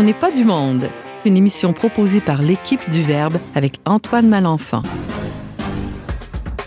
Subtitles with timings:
[0.00, 0.88] On n'est pas du monde,
[1.26, 4.82] une émission proposée par l'équipe du Verbe avec Antoine Malenfant.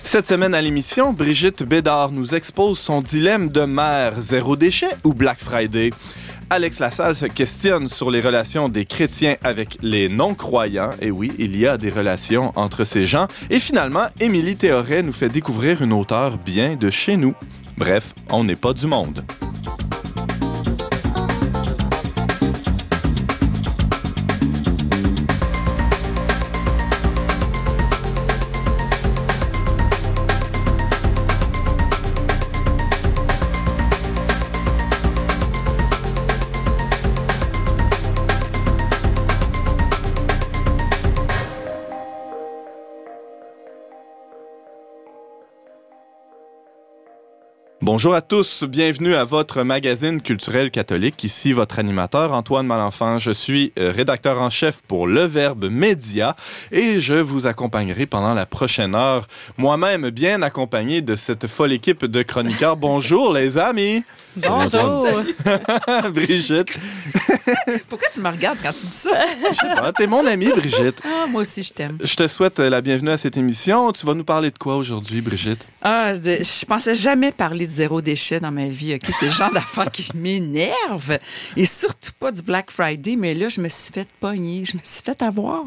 [0.03, 5.15] Cette semaine à l'émission, Brigitte Bédard nous expose son dilemme de mère, zéro déchet ou
[5.15, 5.89] Black Friday.
[6.51, 10.91] Alex Lassalle se questionne sur les relations des chrétiens avec les non-croyants.
[11.01, 13.25] Et oui, il y a des relations entre ces gens.
[13.49, 17.33] Et finalement, Émilie Théoret nous fait découvrir une auteure bien de chez nous.
[17.79, 19.23] Bref, on n'est pas du monde.
[47.85, 51.21] Bonjour à tous, bienvenue à votre magazine culturel catholique.
[51.25, 53.19] Ici votre animateur Antoine Malenfant.
[53.19, 56.37] Je suis euh, rédacteur en chef pour Le Verbe Média
[56.71, 62.05] et je vous accompagnerai pendant la prochaine heure, moi-même bien accompagné de cette folle équipe
[62.05, 62.77] de chroniqueurs.
[62.77, 64.05] Bonjour les amis.
[64.37, 65.21] Bonjour.
[66.13, 66.69] Brigitte.
[67.89, 69.25] Pourquoi tu me regardes quand tu dis ça?
[69.51, 71.01] Je sais pas, t'es mon amie Brigitte.
[71.03, 71.97] Ah, moi aussi, je t'aime.
[72.01, 73.91] Je te souhaite la bienvenue à cette émission.
[73.91, 75.67] Tu vas nous parler de quoi aujourd'hui, Brigitte?
[75.81, 78.93] Ah, je, je pensais jamais parler de zéro déchet dans ma vie.
[78.95, 79.11] ok?
[79.19, 81.17] C'est le genre d'affaires qui m'énerve.
[81.57, 84.63] Et surtout pas du Black Friday, mais là, je me suis fait pogner.
[84.65, 85.63] Je me suis fait avoir.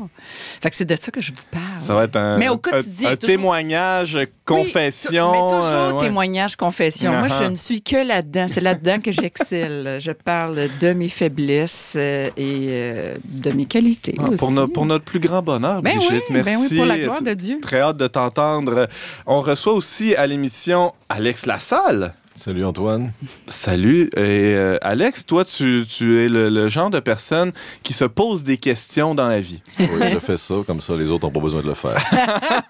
[0.61, 1.81] Fait que c'est de ça que je vous parle.
[1.81, 5.31] Ça va être un, Mais au un- quotidien, un toujours- témoignage, confession.
[5.31, 6.01] Oui, mais toujours euh, ouais.
[6.07, 7.13] témoignage, confession.
[7.13, 8.47] Moi, je ne suis que là-dedans.
[8.49, 9.99] C'est là-dedans que j'excelle.
[10.01, 14.37] Je parle de mes faiblesses euh, et euh, de mes qualités Ah, aussi.
[14.39, 16.25] pour, no- pour notre plus grand bonheur, Ben Brigitte.
[16.31, 16.51] oui, Merci.
[16.51, 17.59] ben oui, pour la gloire de Dieu.
[17.61, 18.89] Très hâte de t'entendre.
[19.27, 22.15] On reçoit aussi à l'émission Alex Lassalle.
[22.35, 23.13] Salut Antoine.
[23.49, 24.11] Salut.
[24.15, 28.45] Et euh, Alex, toi, tu, tu es le, le genre de personne qui se pose
[28.45, 29.63] des questions dans la vie.
[29.79, 31.97] Oui, je fais ça, comme ça les autres n'ont pas besoin de le faire.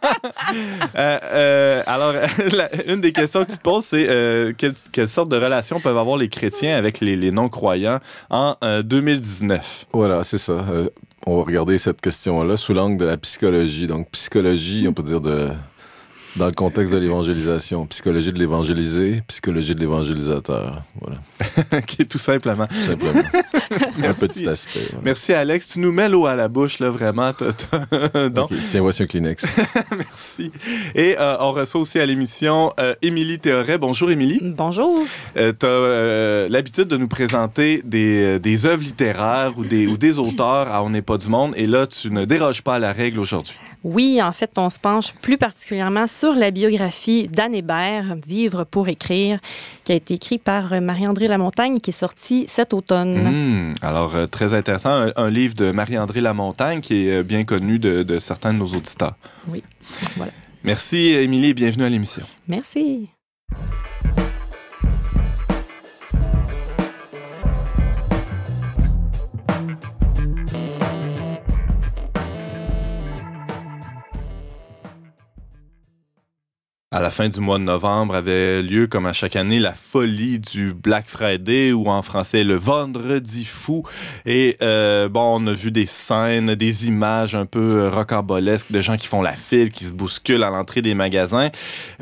[0.94, 2.12] Euh, euh, alors,
[2.52, 4.06] la- une des questions que tu te poses, c'est
[4.56, 7.98] quelle, quelle sorte de relation peuvent avoir les chrétiens avec les, les non-croyants
[8.30, 9.86] en euh, 2019?
[9.92, 10.64] Voilà, c'est ça.
[11.26, 13.86] On va regarder cette question-là sous l'angle de la psychologie.
[13.88, 15.48] Donc, psychologie, on peut dire de
[16.36, 17.86] dans le contexte de l'évangélisation.
[17.86, 20.82] Psychologie de l'évangélisé, psychologie de l'évangélisateur.
[21.00, 21.18] Voilà,
[21.78, 22.66] Ok, tout simplement.
[22.66, 23.22] tout simplement.
[24.04, 24.80] Un petit aspect.
[24.90, 25.02] voilà.
[25.04, 27.30] Merci Alex, tu nous mets l'eau à la bouche là vraiment.
[28.30, 29.44] Donc Tiens, voici un Kleenex.
[29.96, 30.50] merci.
[30.94, 33.78] Et euh, on reçoit aussi à l'émission euh, Émilie Théoret.
[33.78, 34.40] Bonjour Émilie.
[34.42, 35.04] Bonjour.
[35.36, 39.96] Euh, tu as l'habitude de nous présenter des, euh, des œuvres littéraires ou des, ou
[39.96, 42.78] des auteurs à On n'est pas du monde et là tu ne déroges pas à
[42.78, 43.54] la règle aujourd'hui.
[43.84, 48.88] Oui, en fait, on se penche plus particulièrement sur la biographie d'Anne Hébert, Vivre pour
[48.88, 49.38] écrire,
[49.84, 53.16] qui a été écrit par euh, Marie-André Lamontagne, qui est sorti cet automne.
[53.16, 57.44] Hmm, alors euh, très intéressant, un, un livre de Marie-André Lamontagne qui est euh, bien
[57.44, 59.14] connu de, de certains de nos auditeurs.
[59.48, 59.62] Oui,
[60.16, 60.32] voilà.
[60.64, 62.24] Merci Émilie et bienvenue à l'émission.
[62.48, 63.08] Merci.
[76.92, 80.38] À la fin du mois de novembre avait lieu, comme à chaque année, la folie
[80.38, 83.82] du Black Friday, ou en français le Vendredi fou.
[84.24, 88.80] Et euh, bon, on a vu des scènes, des images un peu euh, rocambolesques de
[88.80, 91.50] gens qui font la file, qui se bousculent à l'entrée des magasins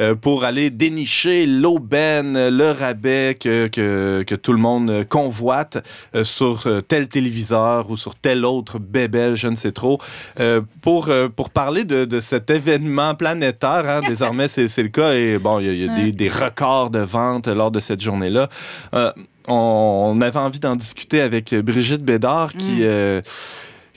[0.00, 5.82] euh, pour aller dénicher l'aubaine, le rabais que, que, tout le monde convoite
[6.24, 9.98] sur tel téléviseur ou sur tel autre bébel, je ne sais trop.
[10.82, 15.38] Pour, pour parler de, de cet événement planétaire, hein, désormais c'est c'est le cas, et
[15.38, 18.48] bon, il y a, y a des, des records de vente lors de cette journée-là.
[18.94, 19.12] Euh,
[19.46, 22.80] on, on avait envie d'en discuter avec Brigitte Bédard qui...
[22.80, 22.82] Mm.
[22.82, 23.20] euh,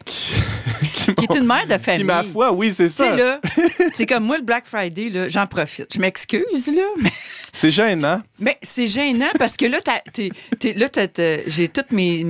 [0.05, 0.31] qui,
[0.93, 2.03] qui Qui est une mère de qui, famille.
[2.05, 3.13] ma foi, oui, c'est ça.
[3.15, 3.41] là,
[3.93, 5.93] c'est comme moi, le Black Friday, là, j'en profite.
[5.93, 7.11] Je m'excuse, là, mais,
[7.53, 8.21] C'est gênant.
[8.39, 11.07] mais c'est gênant parce que là, t'as- t'es- t'es- là t'as-
[11.47, 12.23] j'ai toutes mes,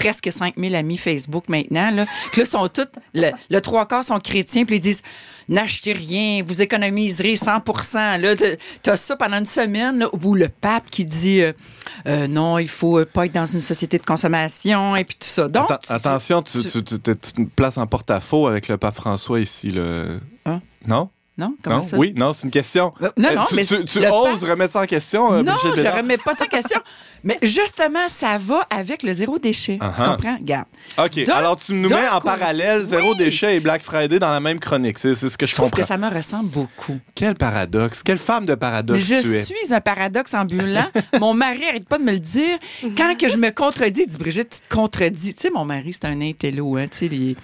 [0.00, 4.20] presque 5000 amis Facebook maintenant, là, que là, sont toutes, le, le trois quarts sont
[4.20, 5.02] chrétiens, puis ils disent
[5.50, 7.62] n'achetez rien, vous économiserez 100
[8.18, 8.34] Là,
[8.82, 11.52] t'as- ça pendant une semaine, là, où le pape qui dit euh,
[12.06, 15.48] euh, non, il faut pas être dans une société de consommation, et puis tout ça.
[15.48, 19.70] Donc, Atten- tu- attention, tu, te places en porte-à-faux avec le pape François ici.
[19.70, 20.04] Là.
[20.44, 20.60] Hein?
[20.86, 21.08] Non?
[21.38, 21.54] Non?
[21.62, 21.82] Comment Non?
[21.84, 21.96] ça?
[21.96, 22.92] Oui, non, c'est une question.
[23.00, 25.54] Euh, Non, Euh, non, tu, mais tu- tu oses remettre ça en question, euh, Non,
[25.62, 25.96] je Bédard?
[25.98, 26.80] remets pas ça en question.
[27.24, 29.78] Mais justement, ça va avec le zéro déchet.
[29.80, 30.04] Tu Uh-huh.
[30.12, 30.36] comprends?
[30.36, 30.66] Regarde.
[30.98, 33.16] OK, alors tu nous mets en parallèle Zéro Oui.
[33.18, 35.00] déchet et Black Friday dans la même chronique.
[35.00, 35.82] C'est ce que je, Je trouve comprends.
[35.82, 36.96] que ça me ressemble beaucoup.
[37.16, 38.04] Quel paradoxe.
[38.04, 39.42] Quelle femme de Mais paradoxe je tu es.
[39.44, 40.86] suis un paradoxe ambulant.
[41.20, 42.56] mon mari arrête pas de me le dire.
[42.96, 45.34] Quand que je me contredis, il dit Brigitte, tu te contredis.
[45.34, 47.36] Tu sais, mon mari, c'est un intello, hein, tu sais, il-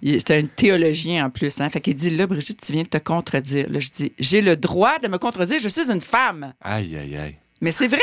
[0.00, 1.60] il- c'est un théologien en plus.
[1.60, 1.68] Hein.
[1.68, 3.29] Fait qu'il dit là, Brigitte, tu viens de te contredire.
[3.34, 5.60] Je dis j'ai le droit de me contredire.
[5.60, 6.52] Je suis une femme.
[6.60, 7.36] Aïe, aïe, aïe.
[7.60, 8.00] Mais c'est vrai.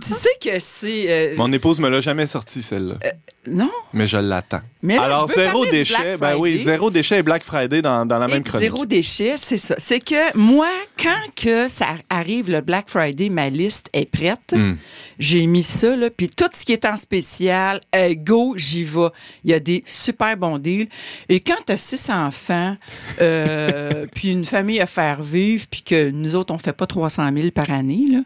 [0.00, 2.96] tu sais que c'est euh, Mon épouse me l'a jamais sorti, celle-là.
[3.46, 3.70] non.
[3.92, 4.62] Mais je l'attends.
[4.98, 8.32] Alors, je zéro déchet, ben oui, zéro déchet et Black Friday dans, dans la Et
[8.32, 8.64] même chronique.
[8.64, 9.76] zéro déchet, c'est ça.
[9.78, 10.68] C'est que moi,
[11.00, 14.52] quand que ça arrive le Black Friday, ma liste est prête.
[14.52, 14.74] Hmm.
[15.18, 19.08] J'ai mis ça, là, puis tout ce qui est en spécial, euh, go, j'y vais.
[19.44, 20.88] Il y a des super bons deals.
[21.28, 22.76] Et quand tu as six enfants,
[23.20, 27.30] euh, puis une famille à faire vivre, puis que nous autres, on fait pas 300
[27.32, 28.18] 000 par année, là,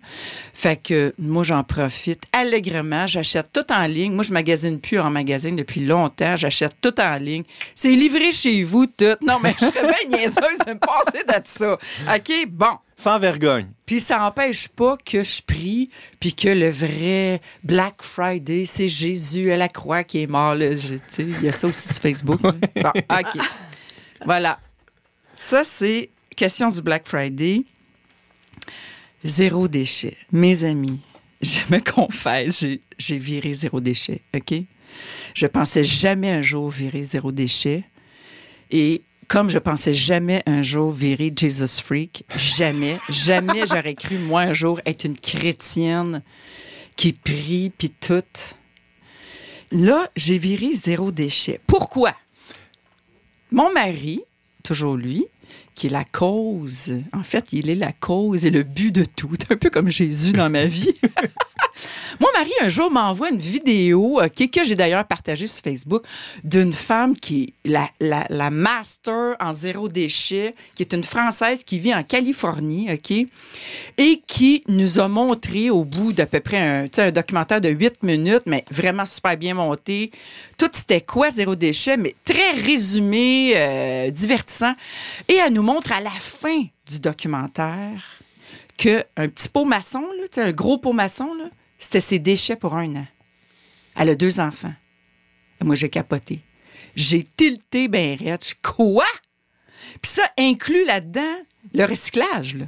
[0.59, 3.07] fait que moi, j'en profite allègrement.
[3.07, 4.15] J'achète tout en ligne.
[4.15, 6.35] Moi, je magasine plus en magasin depuis longtemps.
[6.39, 7.45] J'achète tout en ligne.
[7.75, 9.17] C'est livré chez vous, tout.
[9.21, 11.75] Non, mais je serais bien niaiseuse de me passer de ça.
[11.75, 12.79] OK, bon.
[12.97, 13.69] Sans vergogne.
[13.85, 19.53] Puis ça n'empêche pas que je prie, puis que le vrai Black Friday, c'est Jésus
[19.53, 20.55] à la croix qui est mort.
[20.55, 20.75] là.
[20.75, 22.41] Je- tu sais, Il y a ça aussi sur Facebook.
[22.41, 22.51] Bon,
[23.11, 23.43] OK.
[24.25, 24.59] Voilà.
[25.35, 27.65] Ça, c'est question du Black Friday.
[29.27, 30.17] Zéro déchet.
[30.33, 31.01] Mes amis,
[31.41, 32.65] je me confesse,
[32.99, 34.55] j'ai- viré zéro déchet, OK?
[35.35, 37.85] Je pensais jamais un jour virer zéro déchet.
[38.71, 44.43] Et comme je pensais jamais un jour virer Jesus Freak, jamais, jamais j'aurais cru, moi,
[44.43, 46.23] un jour, être une chrétienne
[46.97, 48.23] qui prie, puis tout.
[49.73, 51.61] Là, j'ai viré zéro déchet.
[51.67, 52.15] Pourquoi?
[53.51, 54.21] Mon mari,
[54.63, 55.27] toujours lui,
[55.77, 59.31] qui est la cause, en fait, il est la cause et le but de tout.
[59.51, 60.95] Un peu comme Jésus dans ma vie.
[62.21, 66.05] Mon mari, un jour, m'envoie une vidéo OK, que j'ai d'ailleurs partagée sur Facebook
[66.43, 67.69] d'une femme qui est
[68.01, 73.11] la, la, master en zéro déchet, qui est une Française qui vit en Californie, OK,
[73.99, 78.43] et qui nous a montré au bout d'à peu près un documentaire de 8 minutes,
[78.47, 80.11] mais vraiment super bien monté.
[80.57, 84.73] Tout c'était quoi, zéro déchet, mais très résumé, euh, divertissant.
[85.29, 88.03] Et elle nous montre à la fin du documentaire
[88.79, 91.29] que un petit pot maçon, là, un gros pot maçon,
[91.79, 93.07] c'était ses déchets pour un an.
[93.97, 94.73] Elle a deux enfants.
[95.61, 96.41] Et moi, j'ai capoté.
[96.95, 98.19] J'ai tilté ben
[98.63, 99.05] Quoi?
[100.03, 101.37] Puis ça inclut là-dedans
[101.75, 102.67] le recyclage, là.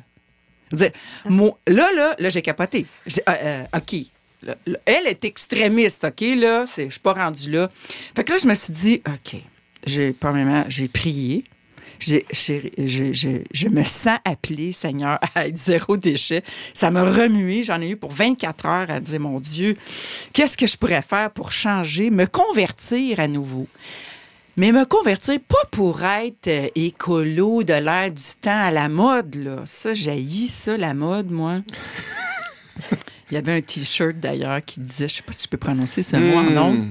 [0.73, 0.91] Dire,
[1.25, 2.87] moi, là, là, là, j'ai capoté.
[3.06, 3.95] Euh, euh, OK.
[4.43, 6.67] Là, là, elle est extrémiste, OK, là.
[6.67, 7.71] c'est- Je suis pas rendue là.
[8.15, 9.41] Fait que là, je me suis dit, OK.
[9.87, 11.45] J'ai, premièrement, j'ai prié.
[11.99, 16.43] J'ai- j'ai- j'ai- j'ai- je me sens appelée, Seigneur, à être zéro déchet.
[16.75, 17.62] Ça m'a remué.
[17.65, 19.77] J'en ai eu pour 24 heures à dire, mon Dieu,
[20.33, 23.67] qu'est-ce que je pourrais faire pour changer, me convertir à nouveau?
[24.56, 29.37] Mais me convertir pas pour être euh, écolo de l'air du temps à la mode,
[29.37, 29.62] là.
[29.67, 31.61] Ça, jaillit ça, la mode, moi.
[33.31, 36.03] Il y avait un T-shirt, d'ailleurs, qui disait, je sais pas si je peux prononcer
[36.03, 36.55] ce mot en Hmm.
[36.55, 36.89] nom.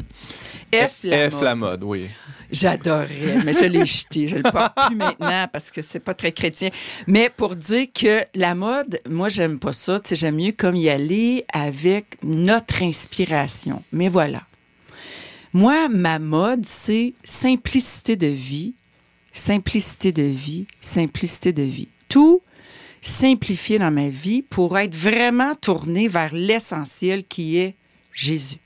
[0.74, 1.44] F, la F mode.
[1.44, 2.10] la mode, oui.
[2.52, 4.28] J'adorais, mais je l'ai jeté.
[4.28, 6.70] Je le porte plus maintenant parce que c'est pas très chrétien.
[7.06, 10.00] Mais pour dire que la mode, moi, j'aime pas ça.
[10.00, 13.84] Tu j'aime mieux comme y aller avec notre inspiration.
[13.92, 14.44] Mais voilà.
[15.54, 18.76] Moi, ma mode, c'est simplicité de vie,
[19.32, 21.90] simplicité de vie, simplicité de vie.
[22.10, 22.42] Tout
[23.02, 27.76] simplifier dans ma vie pour être vraiment tourné vers l'essentiel qui est
[28.12, 28.58] Jésus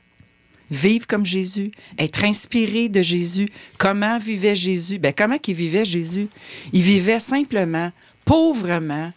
[0.72, 3.50] vivre comme Jésus, être inspiré de Jésus.
[3.78, 4.98] Comment vivait Jésus?
[4.98, 6.28] Ben, comment qu'il vivait Jésus?
[6.74, 7.92] Il vivait simplement,
[8.26, 9.12] pauvrement.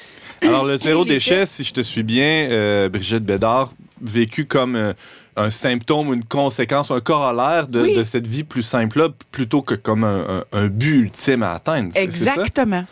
[0.42, 4.92] Alors, le zéro déchet, si je te suis bien, euh, Brigitte Bédard, vécu comme euh,
[5.36, 7.96] un symptôme, une conséquence, un corollaire de, Oui.
[7.96, 11.92] de cette vie plus simple-là, plutôt que comme un, un- un but ultime à atteindre.
[11.92, 12.00] Ça?
[12.00, 12.84] Exactement.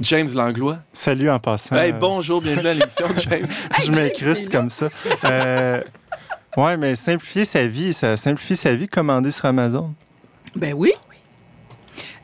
[0.00, 0.78] James Langlois.
[0.92, 1.76] Salut en passant.
[1.76, 3.46] Hey, bonjour, bienvenue à l'émission, James.
[3.84, 4.88] je m'incruste comme ça.
[5.24, 5.80] Euh,
[6.56, 9.94] ouais, mais simplifier sa vie, ça simplifie sa vie commander sur Amazon.
[10.56, 10.92] Ben oui.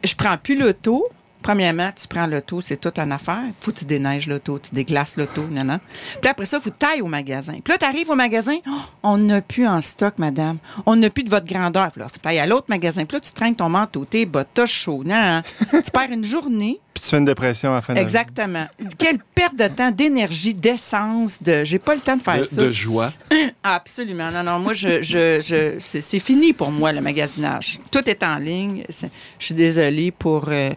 [0.05, 1.07] Je prends plus l'auto.
[1.43, 3.45] Premièrement, tu prends l'auto, c'est toute une affaire.
[3.61, 5.79] Faut que tu déneiges l'auto, tu déglaces l'auto, non.
[6.21, 7.61] Puis après ça, faut que tu ailles au magasin.
[7.63, 10.59] Puis là, tu arrives au magasin, Oh, on n'a plus en stock, madame.
[10.87, 11.93] On n'a plus de votre grandeur.
[11.93, 13.05] Puis là, faut que tu ailles à l'autre magasin.
[13.05, 15.43] Puis là, tu traînes ton manteau, tes bottes, t'as chaud, non.
[15.71, 17.99] tu perds une journée, tu fais une dépression à la fin de.
[17.99, 18.67] Exactement.
[18.99, 21.65] Quelle perte de temps, d'énergie, d'essence, de.
[21.65, 22.61] J'ai pas le temps de faire De, ça.
[22.63, 23.13] de joie.
[23.69, 24.31] Ah, absolument.
[24.31, 27.81] Non, non, moi, je, je, je, c'est fini pour moi, le magasinage.
[27.91, 28.85] Tout est en ligne.
[28.89, 30.45] Je suis désolée pour.
[30.51, 30.71] euh,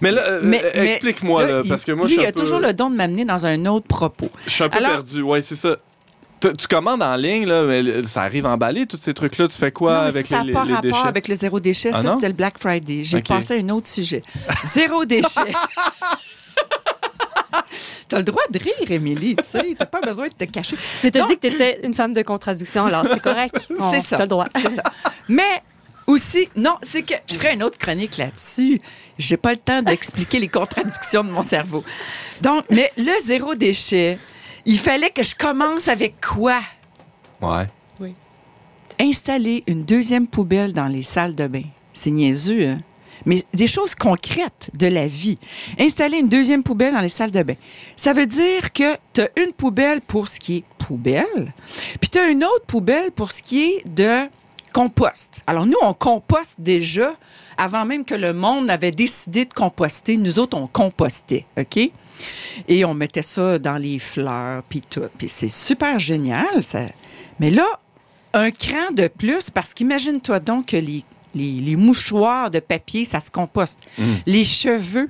[0.00, 2.24] Mais là, euh, mais- mais explique-moi, là, là, il- parce que moi, lui, je suis
[2.24, 2.38] il a peu...
[2.38, 4.28] toujours le don de m'amener dans un autre propos.
[4.46, 5.20] Je suis un peu Alors- perdu.
[5.22, 5.78] Ouais, c'est ça.
[6.40, 9.48] Tu tu commandes en ligne, là, mais ça arrive emballé, tous ces trucs-là.
[9.48, 11.06] Tu fais quoi non, avec ça n'a les, pas les rapport déchets?
[11.08, 11.90] avec le zéro déchet.
[11.92, 13.02] Ah ça, c'était le Black Friday.
[13.04, 13.28] J'ai Ok.
[13.28, 14.22] passé à un autre sujet.
[14.64, 15.52] Zéro déchet.
[18.08, 19.74] T'as le droit de rire, Émilie, tu sais.
[19.78, 20.76] T'as pas besoin de te cacher.
[21.04, 23.68] Mais t'as dit que t'étais une femme de contradiction, alors c'est correct.
[23.78, 24.16] On- C'est ça.
[24.16, 24.46] T'as le droit.
[24.70, 24.82] Ça.
[25.28, 25.62] Mais
[26.06, 28.80] aussi, non, c'est que je ferai une autre chronique là-dessus.
[29.18, 31.84] J'ai pas le temps d'expliquer les contradictions de mon cerveau.
[32.40, 34.18] Donc, mais le zéro déchet,
[34.68, 36.60] il fallait que je commence avec quoi?
[37.40, 37.66] Ouais.
[39.00, 41.62] Installer une deuxième poubelle dans les salles de bain.
[41.94, 42.80] C'est niaiseux, hein?
[43.24, 45.38] Mais des choses concrètes de la vie.
[45.78, 47.54] Installer une deuxième poubelle dans les salles de bain.
[47.96, 51.54] Ça veut dire que tu as une poubelle pour ce qui est poubelle,
[52.00, 54.28] puis tu as une autre poubelle pour ce qui est de
[54.74, 55.42] compost.
[55.46, 57.14] Alors nous, on composte déjà
[57.56, 60.18] avant même que le monde avait décidé de composter.
[60.18, 61.90] Nous autres, on compostait, OK?
[62.66, 65.04] Et on mettait ça dans les fleurs, puis tout.
[65.18, 66.62] Puis c'est super génial.
[66.62, 66.86] Ça.
[67.40, 67.66] Mais là,
[68.34, 73.20] un cran de plus, parce qu'imagine-toi donc que les, les, les mouchoirs de papier, ça
[73.20, 73.78] se composte.
[74.26, 75.08] Les cheveux,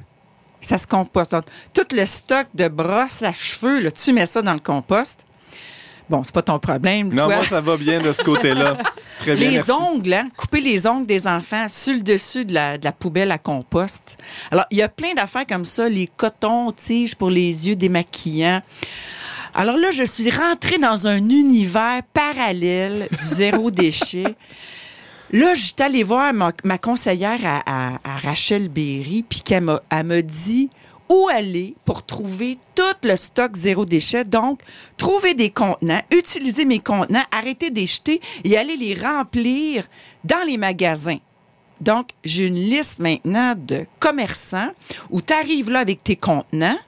[0.61, 1.33] ça se composte.
[1.33, 5.25] Donc, tout le stock de brosses à cheveux, là, tu mets ça dans le compost.
[6.11, 7.09] Bon, c'est pas ton problème.
[7.13, 7.37] Non, toi.
[7.37, 8.79] moi, ça va bien de ce côté-là.
[9.19, 9.71] Très bien, Les merci.
[9.73, 10.27] ongles, hein?
[10.37, 14.17] couper les ongles des enfants sur le dessus de la, de la poubelle à compost.
[14.51, 18.63] Alors, il y a plein d'affaires comme ça, les cotons-tiges pour les yeux démaquillants.
[19.55, 24.35] Alors là, je suis rentrée dans un univers parallèle du zéro déchet.
[25.33, 29.65] Là, je suis allée voir ma, ma conseillère à, à- à Rachel Berry, puis qu'elle
[29.65, 30.71] m'a elle m'a dit
[31.09, 34.25] où aller pour trouver tout le stock zéro déchet.
[34.25, 34.61] Donc,
[34.97, 39.87] trouver des contenants, utiliser mes contenants, arrêter de les jeter et aller les remplir
[40.25, 41.19] dans les magasins.
[41.81, 44.71] Donc, j'ai une liste maintenant de commerçants
[45.11, 46.79] où tu arrives là avec tes contenants,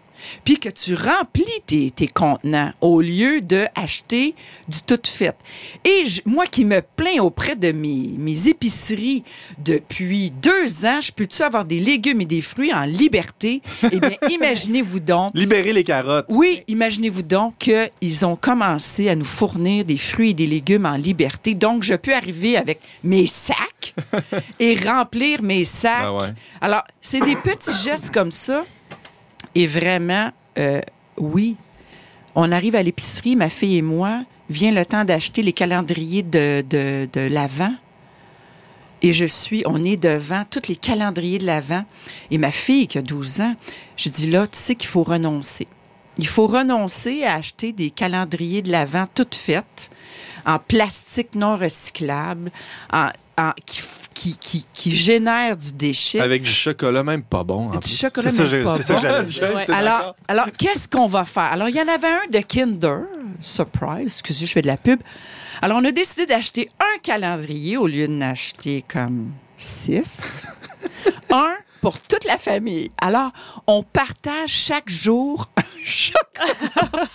[0.45, 4.35] puis que tu remplis tes, tes contenants au lieu de acheter
[4.69, 5.37] du tout fait.
[5.85, 9.25] Et je- moi qui me plains auprès de mes, mes épiceries
[9.59, 13.63] depuis deux ans, je peux-tu avoir des légumes et des fruits en liberté?
[13.93, 16.27] Eh bien, imaginez-vous donc Libérer les carottes.
[16.29, 20.97] oui, imaginez-vous donc qu'ils ont commencé à nous fournir des fruits et des légumes en
[20.97, 21.55] liberté.
[21.55, 23.95] Donc, je peux arriver avec mes sacs
[24.61, 26.03] et remplir mes sacs.
[26.03, 26.35] Ben ouais.
[26.61, 28.65] Alors, c'est des petits gestes comme ça.
[29.55, 30.81] Et vraiment, euh,
[31.17, 31.57] oui,
[32.35, 36.65] on arrive à l'épicerie, ma fille et moi, vient le temps d'acheter les calendriers de,
[36.69, 37.73] de, de l'Avent.
[39.03, 41.85] Et je suis, on est devant tous les calendriers de l'Avent.
[42.31, 43.55] Et ma fille, qui a 12 ans,
[43.97, 45.67] je dis là, tu sais qu'il faut renoncer.
[46.19, 49.91] Il faut renoncer à acheter des calendriers de l'Avent toutes faites,
[50.45, 52.51] en plastique non recyclable,
[52.93, 53.53] en, en-
[54.21, 56.21] qui, qui, qui génèrent du déchet.
[56.21, 57.69] Avec du chocolat, même pas bon.
[57.69, 57.97] en du plus.
[57.97, 59.01] chocolat, C'est ça, même pas ça que bon.
[59.01, 59.29] j'allais dire.
[59.29, 61.45] Jeff, t'es Alors, alors qu'est-ce qu'on va faire?
[61.45, 63.05] Alors, il y en avait un de Kinder,
[63.41, 65.01] surprise, excusez, je fais de la pub.
[65.63, 70.47] Alors, on a décidé d'acheter un calendrier au lieu d'en acheter comme six.
[71.31, 72.91] un pour toute la famille.
[73.01, 73.31] Alors,
[73.67, 77.09] on partage chaque jour un chocolat.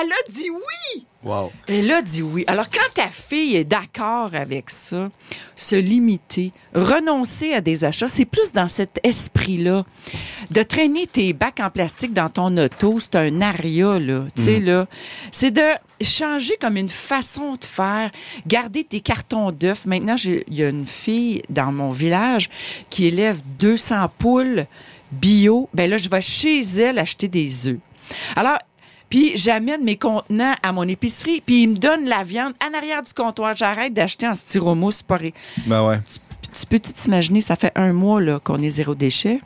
[0.00, 1.06] Elle a dit oui!
[1.24, 1.50] Wow.
[1.66, 2.44] Elle a dit oui.
[2.46, 5.10] Alors, quand ta fille est d'accord avec ça,
[5.56, 9.84] se limiter, renoncer à des achats, c'est plus dans cet esprit-là.
[10.50, 14.26] De traîner tes bacs en plastique dans ton auto, c'est un aria, là.
[14.36, 14.86] Tu sais, là.
[15.32, 18.10] C'est de changer comme une façon de faire.
[18.46, 19.86] Garder tes cartons d'œufs.
[19.86, 22.48] Maintenant, j'ai- il y a une fille dans mon village
[22.90, 24.66] qui élève 200 poules
[25.12, 25.68] bio.
[25.74, 27.78] Ben là, je vais chez elle acheter des œufs.
[28.36, 28.58] Alors,
[29.10, 33.02] puis j'amène mes contenants à mon épicerie, puis ils me donnent la viande en arrière
[33.02, 33.56] du comptoir.
[33.56, 35.02] J'arrête d'acheter en styromousse.
[35.02, 35.34] pas ré-
[35.66, 35.98] Ben ouais.
[36.00, 36.18] Tu,
[36.60, 39.40] tu peux t'imaginer, ça fait un mois là, qu'on est zéro déchet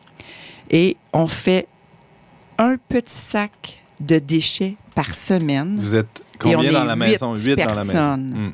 [0.70, 1.66] et on fait
[2.58, 5.76] un petit sac de déchets par semaine.
[5.78, 7.34] Vous êtes Et on combien est dans la maison?
[7.34, 7.92] huit Huit dans la maison.
[7.92, 8.52] personnes.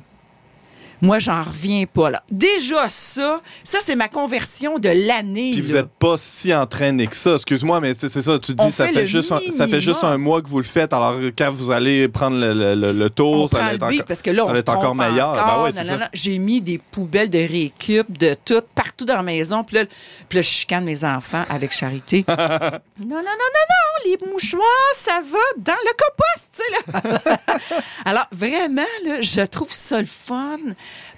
[1.01, 2.11] Moi, j'en reviens pas.
[2.11, 2.23] Là.
[2.31, 5.53] Déjà, ça, ça, c'est ma conversion de l'année.
[5.53, 7.35] Puis vous n'êtes pas si entraîné que ça.
[7.35, 8.39] Excuse-moi, mais c'est ça.
[8.39, 10.13] Tu dis, On ça fait juste un, ça fait juste minimum.
[10.13, 10.93] un mois que vous le faites.
[10.93, 14.05] Alors, quand vous allez prendre le, le- le- le tour, on ça va être encore...
[14.07, 15.35] parce que là, ça on être encore meilleur.
[15.35, 16.07] Ben ouais.
[16.13, 19.63] J'ai mis des poubelles de récup de tout partout dans la maison.
[19.65, 19.85] Puis là,
[20.29, 22.25] puis là, je chicane mes enfants avec charité.
[22.29, 24.05] non, non, non, non, non.
[24.05, 24.65] Les mouchoirs,
[24.95, 27.39] ça va dans le compost, tu sais, là.
[28.05, 30.57] Alors, vraiment, là, je trouve ça le fun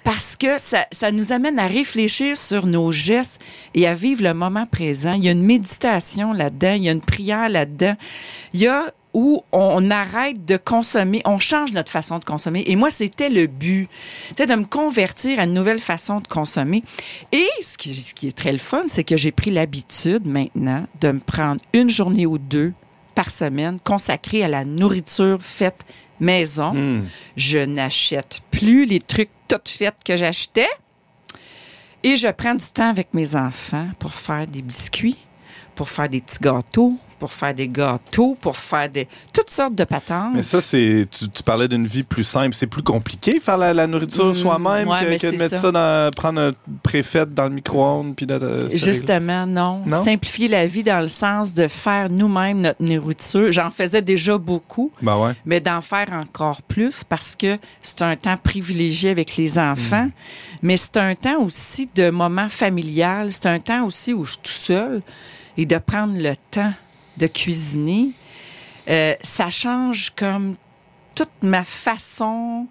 [0.03, 3.39] parce que ça, ça nous amène à réfléchir sur nos gestes
[3.73, 5.13] et à vivre le moment présent.
[5.13, 7.95] Il y a une méditation là-dedans, il y a une prière là-dedans.
[8.53, 12.63] Il y a où on arrête de consommer, on change notre façon de consommer.
[12.67, 13.89] Et moi, c'était le but,
[14.29, 16.83] c'était de me convertir à une nouvelle façon de consommer.
[17.31, 20.85] Et ce qui, ce qui est très le fun, c'est que j'ai pris l'habitude maintenant
[21.01, 22.73] de me prendre une journée ou deux
[23.15, 25.83] par semaine consacrée à la nourriture faite
[26.19, 26.73] maison.
[26.73, 27.05] Hmm.
[27.35, 30.69] Je n'achète plus les trucs toutes faits que j'achetais.
[32.03, 35.17] Et je prends du temps avec mes enfants pour faire des biscuits,
[35.81, 39.83] pour faire des petits gâteaux, pour faire des gâteaux, pour faire des toutes sortes de
[39.83, 40.33] patentes.
[40.35, 41.07] Mais ça, c'est.
[41.09, 42.53] Tu, tu parlais d'une vie plus simple.
[42.53, 45.71] C'est plus compliqué faire la, la nourriture Mm, soi-même ouais, que, de mettre ça, ça.
[45.71, 46.11] dans.
[46.15, 46.51] prendre un
[46.83, 48.69] préfet dans le micro-ondes puis de.
[48.69, 49.81] Justement, non.
[49.87, 50.03] Non?
[50.03, 53.51] Simplifier la vie dans le sens de faire nous-mêmes notre nourriture.
[53.51, 55.33] J'en faisais déjà beaucoup, Ben ouais.
[55.45, 60.09] mais d'en faire encore plus parce que c'est un temps privilégié avec les enfants,
[60.61, 63.31] mais c'est un temps aussi de moment familial.
[63.31, 65.01] C'est un temps aussi où je suis tout seul
[65.57, 66.73] et de prendre le temps
[67.17, 68.09] de cuisiner.
[68.89, 70.55] Euh, ça change comme
[71.15, 72.67] toute ma façon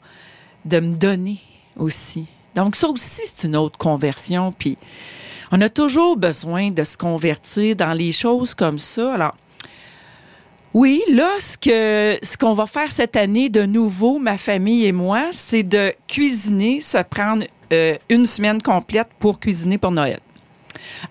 [0.64, 1.40] de me donner
[1.76, 2.26] aussi.
[2.54, 4.52] Donc ça aussi, c'est une autre conversion.
[4.52, 4.76] Puis
[5.52, 9.14] on a toujours besoin de se convertir dans les choses comme ça.
[9.14, 9.36] Alors,
[10.72, 14.92] oui, là, ce que ce qu'on va faire cette année de nouveau, ma famille et
[14.92, 20.20] moi, c'est de cuisiner, se prendre euh, une semaine complète pour cuisiner pour Noël.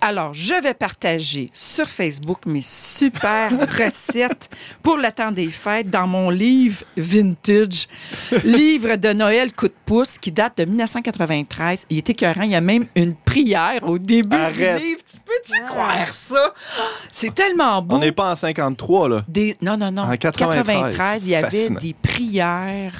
[0.02, 4.50] Alors, je vais partager sur Facebook mes super recettes
[4.82, 7.88] pour le temps des fêtes dans mon livre vintage,
[8.44, 11.86] livre de Noël coup de pouce qui date de 1993.
[11.90, 12.44] Il est écœurant.
[12.44, 14.80] Il y a même une prière au début Arrête.
[14.80, 15.02] du livre.
[15.12, 16.54] Tu peux-tu croire ça?
[17.12, 17.96] C'est tellement beau.
[17.96, 19.24] On n'est pas en 53, là.
[19.28, 20.04] Des, non, non, non.
[20.04, 21.24] En 93.
[21.24, 21.80] il y avait Fascinant.
[21.80, 22.94] des prières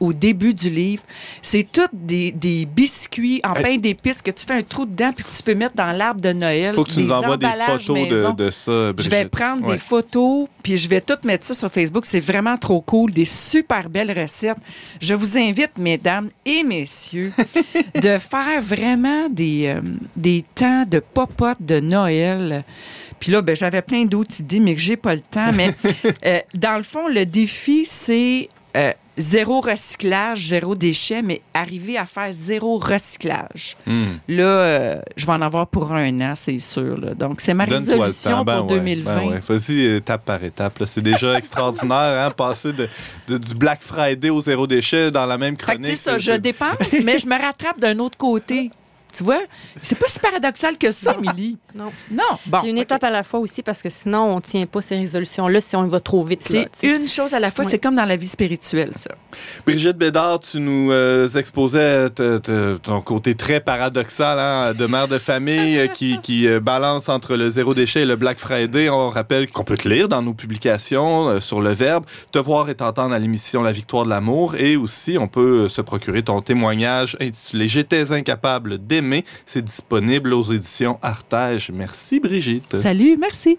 [0.00, 1.02] au début du livre.
[1.42, 5.24] C'est toutes des, des biscuits en pain d'épices que tu fais un trou dedans puis
[5.24, 6.74] que tu peux mettre dans l'arbre de Noël.
[6.74, 9.12] Faut que tu des nous envoies des photos de, ça, Je Brigitte.
[9.12, 9.72] vais prendre Ouais.
[9.74, 12.04] des photos, puis je vais tout mettre ça sur Facebook.
[12.06, 13.10] C'est vraiment trop cool.
[13.12, 14.58] Des super belles recettes.
[15.00, 17.32] Je vous invite, mesdames et messieurs,
[17.94, 19.80] de faire vraiment des, euh,
[20.16, 22.64] des temps de popote de Noël.
[23.18, 25.50] Puis là, ben, j'avais plein d'autres idées, mais que j'ai pas le temps.
[25.54, 25.70] Mais
[26.26, 32.06] euh, dans le fond, le défi, c'est euh, zéro recyclage, zéro déchet, mais arriver à
[32.06, 33.76] faire zéro recyclage.
[33.86, 34.16] Hmm.
[34.28, 36.98] Là, euh, je vais en avoir pour un an, c'est sûr.
[37.00, 37.14] là.
[37.14, 38.44] Donc, c'est ma résolution.
[38.44, 39.14] Ben pour ouais, 2020.
[39.16, 39.40] ben ouais.
[39.48, 40.82] Vas-y, étape par étape.
[40.86, 42.88] C'est déjà extraordinaire, hein, passer de,
[43.28, 45.90] de- du Black Friday au zéro déchet dans la même Fait que, chronique.
[45.92, 48.70] sais, ça, je c'est- dépense, mais je me rattrape d'un autre côté.
[49.16, 49.40] Tu vois?
[49.80, 51.58] C'est pas si paradoxal que ça, Émilie.
[51.74, 51.92] Non.
[52.10, 52.22] Non.
[52.46, 52.60] Bon.
[52.60, 52.82] Puis une ok.
[52.82, 55.76] étape à la fois aussi, parce que sinon, on ne tient pas ces résolutions-là si
[55.76, 56.42] on va trop vite.
[56.42, 57.64] C'est une chose à la fois.
[57.64, 57.70] Ouais.
[57.70, 59.10] C'est comme dans la vie spirituelle, ça.
[59.66, 65.08] Brigitte Bédard, tu nous euh, exposais te- te- ton côté très paradoxal hein, de mère
[65.08, 68.88] de famille euh, qui, qui euh, balance entre le zéro déchet et le Black Friday.
[68.90, 72.68] On rappelle qu'on peut te lire dans nos publications euh, sur le verbe, te voir
[72.70, 76.22] et t'entendre à l'émission La victoire de l'amour et aussi on peut euh, se procurer
[76.22, 78.78] ton témoignage intitulé J'étais incapable
[79.44, 81.70] C'est disponible aux éditions Artege.
[81.70, 82.78] Merci Brigitte.
[82.80, 83.58] Salut, merci.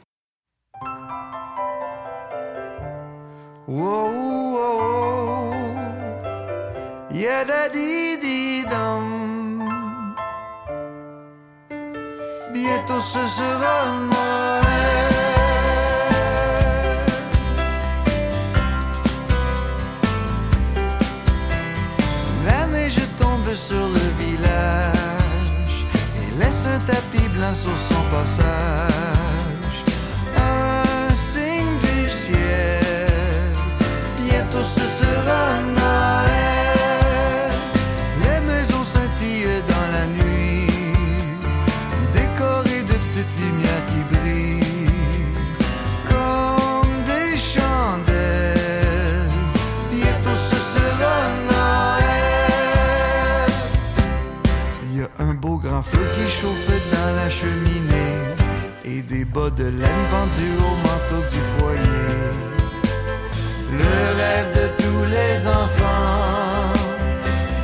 [3.68, 4.12] Whoa,
[4.54, 5.54] whoa,
[7.12, 9.68] yeah, da di di dum.
[12.54, 14.67] Bientôt ce sera Noël.
[27.48, 29.84] Tapis blanc sur son passage.
[30.36, 32.98] Un signe du ciel,
[59.46, 62.18] de laine pendus au manteau du foyer.
[63.72, 66.74] Le rêve de tous les enfants,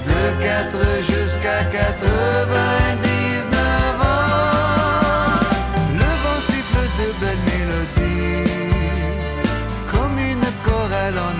[0.05, 5.41] de 4 jusqu'à 99 ans.
[6.01, 8.53] Le vent siffle de belles mélodies,
[9.91, 11.33] comme une chorale en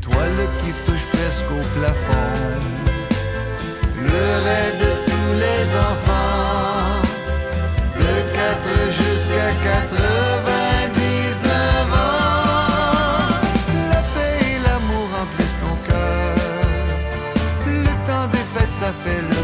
[0.00, 2.38] étoile qui touche presque au plafond.
[4.08, 7.00] Le rêve de tous les enfants,
[7.96, 8.68] de 4
[9.00, 13.30] jusqu'à 99 ans.
[13.92, 16.70] La paix et l'amour remplissent nos cœurs.
[17.66, 19.39] Le temps des fêtes, ça fait le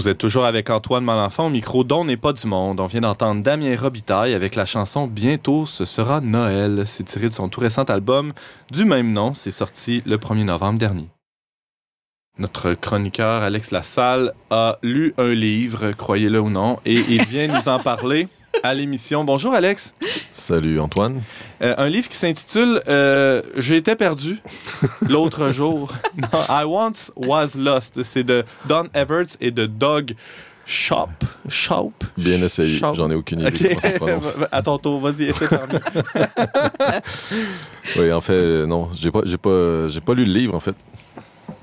[0.00, 2.80] Vous êtes toujours avec Antoine Malenfant au micro dont n'est pas du monde.
[2.80, 6.84] On vient d'entendre Damien Robitaille avec la chanson Bientôt ce sera Noël.
[6.86, 8.32] C'est tiré de son tout récent album
[8.70, 9.34] du même nom.
[9.34, 11.06] C'est sorti le 1er novembre dernier.
[12.38, 17.68] Notre chroniqueur Alex Lassalle a lu un livre, croyez-le ou non, et il vient nous
[17.68, 18.28] en parler
[18.62, 19.24] à l'émission.
[19.24, 19.94] Bonjour Alex.
[20.32, 21.22] Salut Antoine.
[21.62, 24.38] Euh, un livre qui s'intitule euh, J'ai été perdu
[25.08, 25.92] l'autre jour.
[26.16, 28.02] Non, I once was lost.
[28.02, 30.14] C'est de Don Everts et de Doug
[30.66, 31.08] Shop.
[31.48, 31.92] Shop.
[32.16, 32.78] Bien essayé.
[32.78, 33.58] J'en ai aucune idée Ok.
[33.68, 34.36] comment ça se prononce.
[34.52, 35.46] à ton tour, vas-y, essaie.
[37.96, 40.74] Oui, en fait, non, j'ai pas, j'ai pas, j'ai pas lu le livre en fait.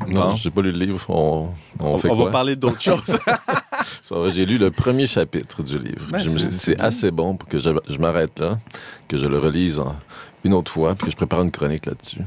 [0.08, 1.04] Non, j'ai pas lu le livre.
[1.10, 2.26] On, on, On, fait on quoi?
[2.26, 3.02] va parler d'autres choses.
[3.06, 6.06] C'est pas vrai, J'ai lu le premier chapitre du livre.
[6.12, 8.60] Ben, je me suis dit c'est assez bon pour que je, je m'arrête là,
[9.08, 9.96] que je le relise en-
[10.44, 12.20] une autre fois, puis que je prépare une chronique là-dessus.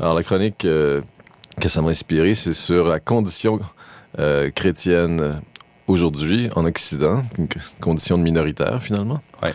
[0.00, 1.00] Alors la chronique euh,
[1.60, 3.60] que ça m'a inspiré, c'est sur la condition
[4.18, 5.40] euh, chrétienne
[5.86, 7.48] aujourd'hui en Occident, une
[7.80, 9.20] condition de minoritaire finalement.
[9.42, 9.52] Ouais.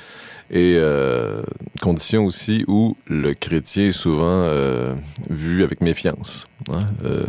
[0.50, 1.42] Et euh,
[1.82, 4.96] condition aussi où le chrétien est souvent euh,
[5.30, 6.48] vu avec méfiance.
[6.74, 6.80] Hein.
[7.06, 7.26] Euh,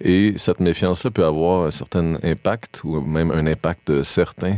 [0.00, 4.56] et cette méfiance-là peut avoir un certain impact ou même un impact certain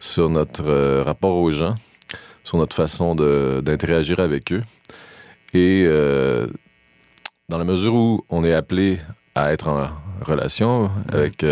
[0.00, 1.74] sur notre euh, rapport aux gens,
[2.44, 4.62] sur notre façon d'interagir avec eux.
[5.54, 6.46] Et euh,
[7.48, 8.98] dans la mesure où on est appelé
[9.34, 9.88] à être en
[10.22, 11.44] relation avec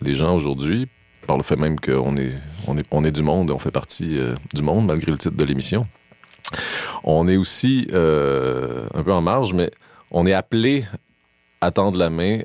[0.00, 0.88] les gens aujourd'hui,
[1.26, 2.32] par le fait même qu'on est,
[2.66, 4.18] on est, on est du monde, on fait partie
[4.52, 5.86] du monde malgré le titre de l'émission,
[7.04, 9.70] on est aussi un peu en marge, mais
[10.10, 10.84] on est appelé
[11.64, 12.38] à tendre la main,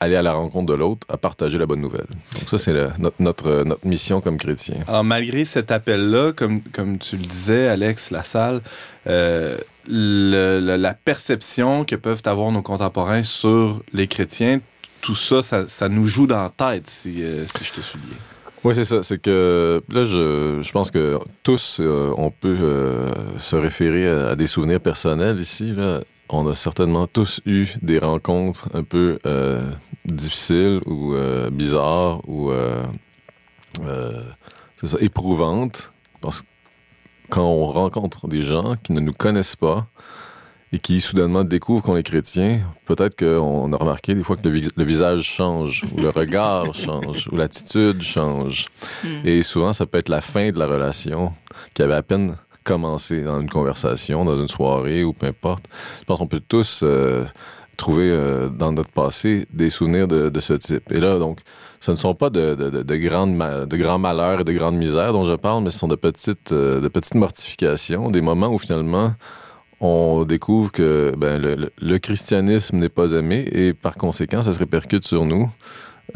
[0.00, 2.06] aller à la rencontre de l'autre, à partager la bonne nouvelle.
[2.34, 4.76] Donc ça, c'est notre, notre, notre mission comme chrétien.
[4.86, 8.60] Alors, malgré cet appel-là, comme, comme tu le disais, Alex Lassalle,
[9.08, 14.60] euh, le- le- la perception que peuvent avoir nos contemporains sur les chrétiens,
[15.00, 17.98] tout ça, ça, ça nous joue dans la tête, si, euh, si je te suis
[17.98, 18.16] bien.
[18.64, 19.02] Oui, c'est ça.
[19.04, 24.30] C'est que là, je, je pense que tous, euh, on peut euh, se référer à,
[24.30, 25.72] à des souvenirs personnels ici.
[25.76, 26.00] Là.
[26.30, 29.70] On a certainement tous eu des rencontres un peu euh,
[30.04, 32.82] difficiles ou euh, bizarres ou euh,
[34.80, 35.92] c'est ça, éprouvantes.
[36.20, 36.46] Parce que
[37.30, 39.86] quand on rencontre des gens qui ne nous connaissent pas
[40.72, 44.50] et qui soudainement découvrent qu'on est chrétien, peut-être qu'on a remarqué des fois que le,
[44.54, 48.66] vis- le visage change, ou le regard change, ou l'attitude change.
[49.24, 51.32] Et souvent, ça peut être la fin de la relation
[51.72, 52.36] qui avait à peine
[52.68, 55.64] commencé dans une conversation, dans une soirée ou peu importe.
[56.00, 57.24] Je pense qu'on peut tous euh,
[57.78, 60.92] trouver euh, dans notre passé des souvenirs de, ce type.
[60.92, 61.40] Et là, donc,
[61.80, 64.76] ce ne sont pas de, de, de, de grandes de grands malheurs et de grandes
[64.76, 68.48] misères dont je parle, mais ce sont de petites, euh, de petites mortifications, des moments
[68.48, 69.14] où finalement
[69.80, 75.04] on découvre que ben, le christianisme n'est pas aimé et par conséquent, ça se répercute
[75.04, 75.48] sur nous.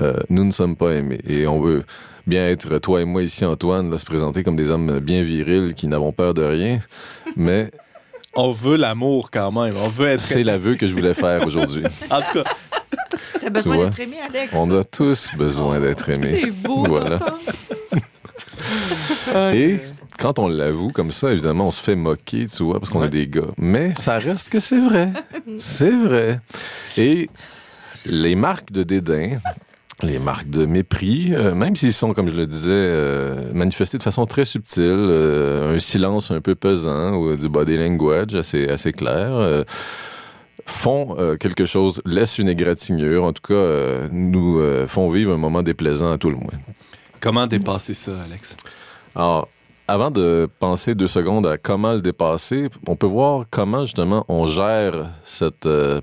[0.01, 1.21] Euh, nous ne sommes pas aimés.
[1.29, 1.85] Et on veut
[2.27, 5.75] bien être, toi et moi ici, Antoine, là, se présenter comme des hommes bien virils
[5.75, 6.79] qui n'avons peur de rien.
[7.37, 7.71] Mais
[8.35, 9.75] On veut l'amour quand même.
[9.77, 10.21] On veut être.
[10.21, 11.85] c'est l'aveu que je voulais faire aujourd'hui.
[12.11, 12.51] En tout cas,
[13.41, 14.53] T'as besoin d'être aimé, Alex.
[14.55, 16.39] On a tous besoin d'être aimés.
[16.41, 16.85] C'est beau.
[16.85, 17.19] Voilà.
[19.53, 19.79] Et
[20.19, 23.07] quand on l'avoue comme ça, évidemment, on se fait moquer, tu vois, parce qu'on Ouais.
[23.07, 23.51] est des gars.
[23.59, 25.09] Mais ça reste que c'est vrai.
[25.59, 26.41] c'est vrai.
[26.97, 27.29] Et
[28.07, 29.39] les marques de dédain,
[30.03, 34.03] les marques de mépris, euh, même s'ils sont, comme je le disais, euh, manifestés de
[34.03, 38.93] façon très subtile, euh, un silence un peu pesant ou du body language assez, assez
[38.93, 39.65] clair,
[40.67, 45.33] font euh, quelque chose, laissent une égratignure, en tout cas, euh, nous euh, font vivre
[45.33, 46.53] un moment déplaisant à tout le moins.
[47.21, 48.57] comment dépasser ça, Alex?
[49.15, 49.49] Alors,
[49.89, 54.45] avant de penser deux secondes à comment le dépasser, on peut voir comment justement on
[54.47, 56.01] gère cette, euh,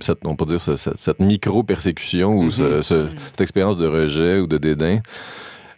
[0.00, 4.38] cette on peut dire ce- cette, cette micro-persécution ou ce- ce- cette expérience de rejet
[4.38, 5.00] ou de dédain.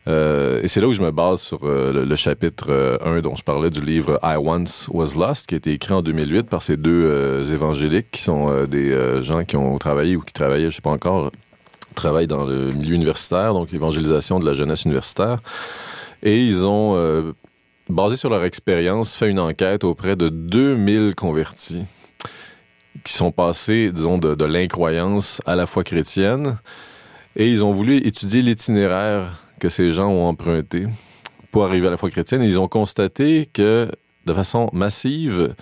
[0.07, 3.21] Euh, et c'est là où je me base sur euh, le, le chapitre euh, 1
[3.23, 6.43] dont je parlais du livre I Once Was Lost, qui a été écrit en 2008
[6.51, 10.77] par ces deux évangéliques qui sont des gens qui ont travaillé ou qui travaillaient, je
[10.77, 11.31] sais pas encore,
[11.95, 15.39] travaillent dans le milieu universitaire, donc évangélisation de la jeunesse universitaire.
[16.25, 17.33] Et ils ont, euh,
[17.91, 21.85] basé sur leur expérience, fait une enquête auprès de 2000 convertis
[23.05, 26.57] qui sont passés, disons, de, l'incroyance à la foi chrétienne.
[27.37, 30.87] Et ils ont voulu étudier l'itinéraire que ces gens ont emprunté
[31.51, 32.41] pour arriver à la foi chrétienne.
[32.41, 33.91] Et ils ont constaté que,
[34.25, 35.55] de façon massive,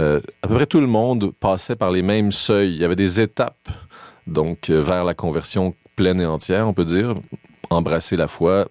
[0.00, 2.74] euh, à peu près tout le monde passait par les mêmes seuils.
[2.74, 3.68] Il y avait des étapes,
[4.26, 7.14] donc, euh, vers la conversion pleine et entière, on peut dire.
[7.70, 8.66] Embrasser la foi,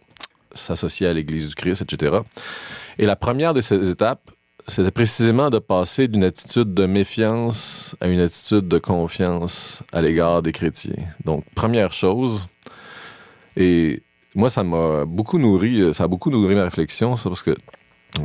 [0.53, 2.17] s'associer à l'Église du Christ, etc.
[2.97, 4.31] Et la première de ces étapes,
[4.67, 10.41] c'était précisément de passer d'une attitude de méfiance à une attitude de confiance à l'égard
[10.41, 10.93] des chrétiens.
[11.25, 12.47] Donc, première chose,
[13.57, 14.03] et
[14.35, 17.55] moi, ça m'a beaucoup nourri, ça a beaucoup nourri ma réflexion, ça, parce que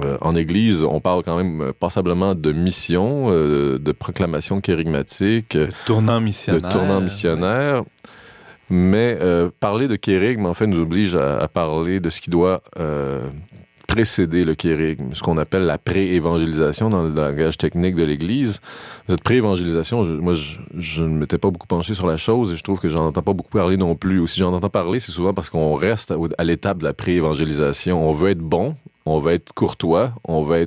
[0.03, 6.21] euh, en Église, on parle quand même passablement de mission, euh, de proclamation kérigmatique, tournant
[6.21, 7.85] de tournant missionnaire.
[8.69, 12.63] Mais euh, parler de kérigme, en fait, nous oblige à, parler de ce qui doit
[12.79, 13.29] euh,
[13.87, 18.61] précéder le kérigme, ce qu'on appelle la pré-évangélisation dans le langage technique de l'Église.
[19.09, 22.81] Cette pré-évangélisation, moi, je, ne m'étais pas beaucoup penché sur la chose et je trouve
[22.81, 24.19] que j'en entends pas beaucoup parler non plus.
[24.19, 28.09] Ou si j'en entends parler, c'est souvent parce qu'on reste à, l'étape de la pré-évangélisation.
[28.09, 28.75] On veut être bon,
[29.05, 30.67] on veut être courtois, on veut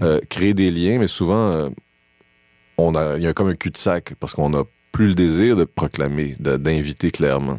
[0.00, 1.68] euh, créer des liens, mais souvent,
[2.78, 6.36] a, il y a comme un cul-de-sac parce qu'on n'a plus le désir de proclamer,
[6.38, 7.58] d'inviter clairement.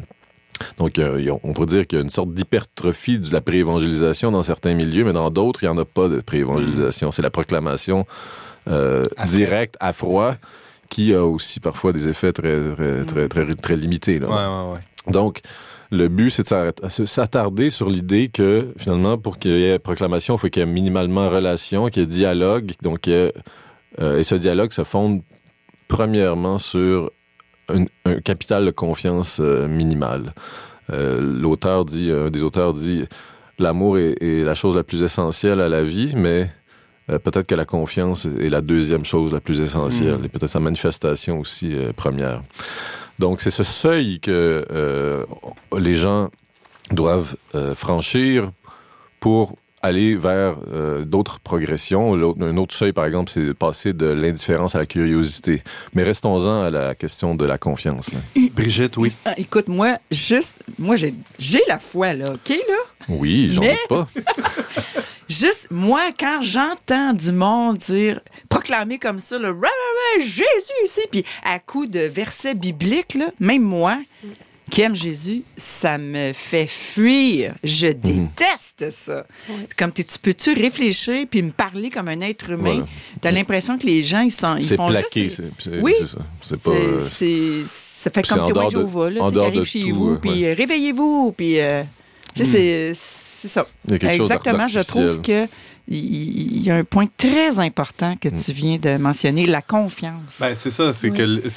[0.78, 4.42] Donc, euh, on pourrait dire qu'il y a une sorte d'hypertrophie de la pré-évangélisation dans
[4.42, 7.10] certains milieux, mais dans d'autres, il n'y en a pas de pré-évangélisation.
[7.10, 8.06] C'est la proclamation
[8.68, 10.34] euh, directe, à froid,
[10.88, 14.18] qui a aussi parfois des effets très, très, très, très, très limités.
[14.20, 14.28] là.
[14.28, 14.34] Ouais,
[14.68, 15.12] ouais, ouais.
[15.12, 15.40] Donc,
[15.90, 20.36] le but, c'est de se- s'attarder sur l'idée que, finalement, pour qu'il y ait proclamation,
[20.36, 22.72] il faut qu'il y ait minimalement relation, qu'il y ait dialogue.
[22.82, 23.32] Donc, ait,
[24.00, 25.22] euh, et ce dialogue se fonde
[25.88, 27.10] premièrement sur
[27.68, 30.34] un, un capital de confiance euh, minimal.
[30.90, 33.04] Euh, L'auteur dit, un des auteurs dit,
[33.58, 36.50] l'amour est, est la chose la plus essentielle à la vie, mais
[37.10, 40.24] euh, peut-être que la confiance est la deuxième chose la plus essentielle, Mm.
[40.24, 42.42] et peut-être sa manifestation aussi première.
[43.18, 44.66] Donc, c'est ce seuil que
[45.78, 46.30] les gens
[46.90, 47.36] doivent
[47.76, 48.50] franchir
[49.20, 52.14] pour aller vers euh, d'autres progressions.
[52.40, 55.62] Un autre seuil, par exemple, c'est de passer de l'indifférence à la curiosité.
[55.94, 58.12] Mais restons-en à la question de la confiance.
[58.12, 58.20] là.
[58.54, 59.12] Brigitte, oui.
[59.24, 63.06] Ah, écoute, moi, juste, moi, j'ai j'ai la foi, là, OK, là?
[63.08, 64.08] Oui, j'en Mais- doute pas.
[65.28, 69.68] Juste, moi, quand j'entends du monde dire, proclamer comme ça, ra,
[70.18, 70.44] Jésus
[70.84, 73.98] ici, puis à coup de versets bibliques, là, même moi,
[74.72, 77.52] qui aime Jésus, ça me fait fuir.
[77.62, 77.92] Je Mhm.
[77.94, 79.26] déteste ça.
[79.76, 82.70] Comme tu peux-tu réfléchir puis me parler comme un être humain?
[82.76, 82.86] Voilà.
[83.20, 85.24] T'as l'impression que les gens, ils, sont, ils C'est font plaqué.
[85.24, 85.42] juste...
[85.58, 85.92] c'est- c'est- Oui.
[85.98, 86.18] C'est ça.
[86.40, 86.70] C'est pas.
[87.00, 89.46] C'est- euh, ça fait comme en témoin dehors de de- Jéhovah, là, tu qui dehors
[89.46, 91.82] arrive de chez tout, vous, euh, puis euh, réveillez-vous, puis euh,
[92.34, 92.52] tu sais, Hmm.
[92.52, 92.92] c'est
[93.42, 93.66] c'est ça.
[93.88, 95.46] il y a quelque chose Exactement, je trouve que
[95.88, 98.36] il y a un point très important que Hmm.
[98.42, 100.38] tu viens de mentionner, la confiance.
[100.40, 101.18] Ben, c'est ça, c'est Oui.
[101.18, 101.48] que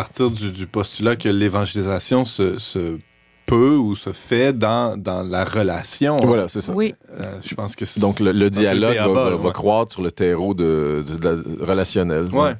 [0.00, 2.98] partir du, du postulat que l'évangélisation se, se
[3.46, 6.16] peut ou se fait dans, dans la relation.
[6.22, 6.72] Voilà, c'est ça.
[6.74, 11.02] oui, Euh, je pense que c'est Donc, le, dialogue va, croître sur le terreau de,
[11.08, 12.24] de- de la- relationnel.
[12.32, 12.54] Ouais.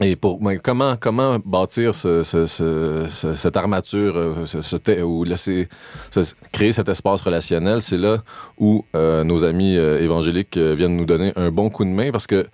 [0.00, 4.76] Et pour mais comment comment bâtir ce, ce- ce- ce- cette armature euh, ce, ce
[4.76, 5.68] te- ou laisser
[6.14, 8.14] ce- créer cet espace relationnel, c'est là
[8.58, 12.28] où euh, nos amis euh, évangéliques viennent nous donner un bon coup de main parce
[12.28, 12.44] que euh,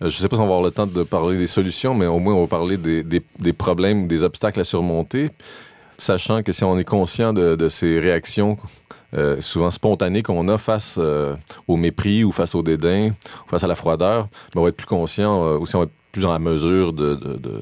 [0.00, 2.06] je ne sais pas si on va avoir le temps de parler des solutions, mais
[2.06, 5.30] au moins on va parler des, des- des problèmes, des obstacles à surmonter,
[5.98, 8.56] sachant que si on est conscient de, de ces réactions
[9.14, 11.34] euh, souvent spontanées qu'on a face euh,
[11.68, 13.10] au mépris ou face au dédain,
[13.48, 15.90] face à la froideur, ben, on va être plus conscient, euh, aussi on va être
[16.12, 17.60] plus en mesure de, de, de,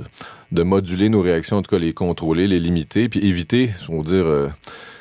[0.52, 4.02] de moduler nos réactions, en tout cas les contrôler, les limiter, puis éviter, on va
[4.04, 4.48] dire, euh,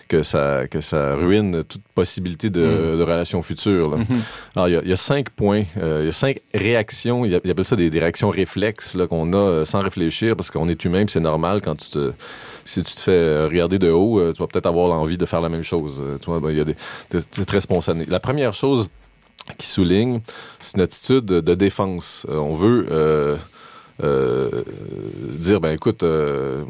[0.07, 2.97] que, ça, que ça ruine toute possibilité de, Mm.
[2.99, 3.89] de relation future.
[3.91, 3.97] là.
[3.97, 4.05] Mhm.
[4.55, 7.25] Alors, il y, a, il y a cinq points, euh, il y a cinq réactions,
[7.25, 10.35] il y a- il appelle ça des, des réactions réflexes qu'on a euh, sans réfléchir,
[10.35, 12.11] parce qu'on est humain, c'est normal quand tu te...
[12.65, 15.39] Si tu te fais euh, regarder de haut, tu vas peut-être avoir envie de faire
[15.39, 16.03] la même chose.
[16.19, 16.75] Tu vois, ben, il y a des...
[17.11, 18.05] de- C'est très spontané.
[18.09, 18.89] La première chose
[19.57, 20.19] qui souligne,
[20.59, 22.25] c'est une attitude de, défense.
[22.29, 22.87] On veut...
[22.91, 23.37] euh,
[24.03, 24.63] euh,
[25.39, 26.63] dire ben écoute euh,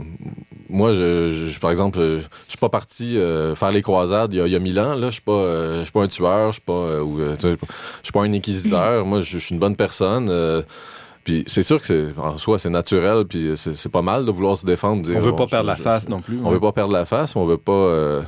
[0.70, 4.38] moi je, je- par exemple je, je suis pas parti euh, faire les croisades il
[4.40, 5.08] y a, il y a mille ans là.
[5.08, 7.56] Je suis pas je suis pas un tueur je suis pas ou, je
[8.04, 9.06] suis pas un inquisiteur.
[9.06, 10.32] Moi je, je suis une bonne personne
[11.24, 14.56] puis c'est sûr que c'est en soi c'est naturel puis c'est pas mal de vouloir
[14.56, 16.40] se défendre dire, On veut pas perdre la face non plus.
[16.44, 18.22] on veut pas perdre la face, mais on veut pas euh,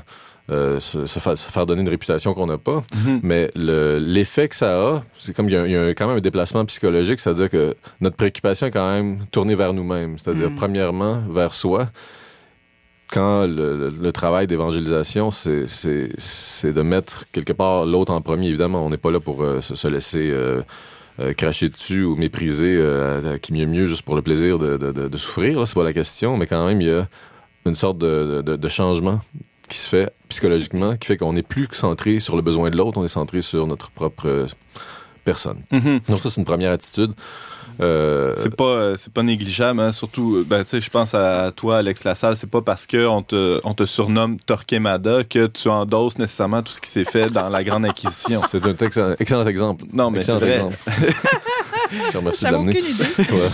[0.50, 2.84] euh, se, se fa- se faire donner une réputation qu'on n'a pas.
[3.06, 3.20] Mhm.
[3.24, 6.08] Mais le- l'effet que ça a, c'est comme il y a, il y a quand
[6.08, 10.50] même un déplacement psychologique, c'est-à-dire que notre préoccupation est quand même tournée vers nous-mêmes, c'est-à-dire
[10.52, 10.56] Mm.
[10.56, 11.88] premièrement vers soi.
[13.12, 15.66] Quand le, le- le travail d'évangélisation, c'est-
[16.72, 18.48] de mettre quelque part l'autre en premier.
[18.50, 20.62] Évidemment, on n'est pas là pour euh, se, se laisser euh,
[21.36, 24.92] cracher dessus ou mépriser euh, à- qui mieux mieux juste pour le plaisir de, de,
[25.08, 25.68] de- souffrir.
[25.68, 27.08] C'est pas la question, mais quand même, il y a
[27.66, 29.20] une sorte de changement
[29.70, 32.98] qui se fait psychologiquement, qui fait qu'on n'est plus centré sur le besoin de l'autre,
[32.98, 34.46] on est centré sur notre propre euh,
[35.24, 35.62] personne.
[35.72, 36.02] Mhm.
[36.10, 37.14] Donc ça, c'est une première attitude.
[37.82, 39.94] Euh, C'est pas, euh, c'est pas négligeable, hein.
[39.94, 43.62] surtout, ben, tu sais, je pense à toi, Alex Lassalle, c'est pas parce qu'on te,
[43.64, 47.64] on te surnomme Torquemada que tu endosses nécessairement tout ce qui s'est fait dans la
[47.64, 48.42] Grande Inquisition.
[48.50, 49.86] c'est un excellent, excellent exemple.
[49.94, 50.56] Non, mais excellent c'est vrai.
[50.56, 50.78] exemple.
[52.08, 52.78] Je te remercie de l'amener.
[52.80, 53.34] aucune idée.
[53.34, 53.50] Ouais.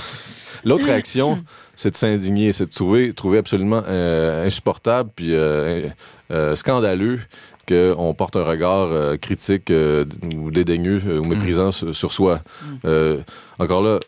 [0.63, 1.43] L'autre réaction,
[1.75, 5.87] c'est de s'indigner, c'est de trouver, trouver absolument euh, insupportable puis euh,
[6.31, 7.19] euh, scandaleux
[7.67, 12.41] qu'on porte un regard critique ou dédaigneux ou méprisant sur, sur soi.
[12.85, 13.17] Euh,
[13.59, 13.99] encore là,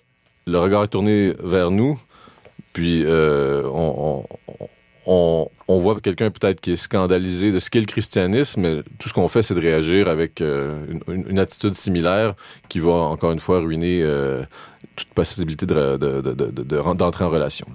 [0.46, 2.00] le regard est tourné vers nous,
[2.74, 4.26] puis on, on,
[4.60, 4.70] on-
[5.10, 5.50] on
[5.94, 9.42] voit quelqu'un peut-être qui est scandalisé de ce qu'est le christianisme, tout ce qu'on fait,
[9.42, 12.34] c'est de réagir avec euh, une, attitude similaire
[12.70, 14.44] qui va encore une fois ruiner euh,
[14.96, 17.68] toute possibilité de- de- de- de- de- de- d'entrer en relation.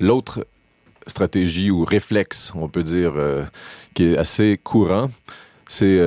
[0.00, 0.46] L'autre
[1.06, 3.44] stratégie ou réflexe, on peut dire, euh,
[3.94, 5.06] qui est assez courant,
[5.66, 5.98] c'est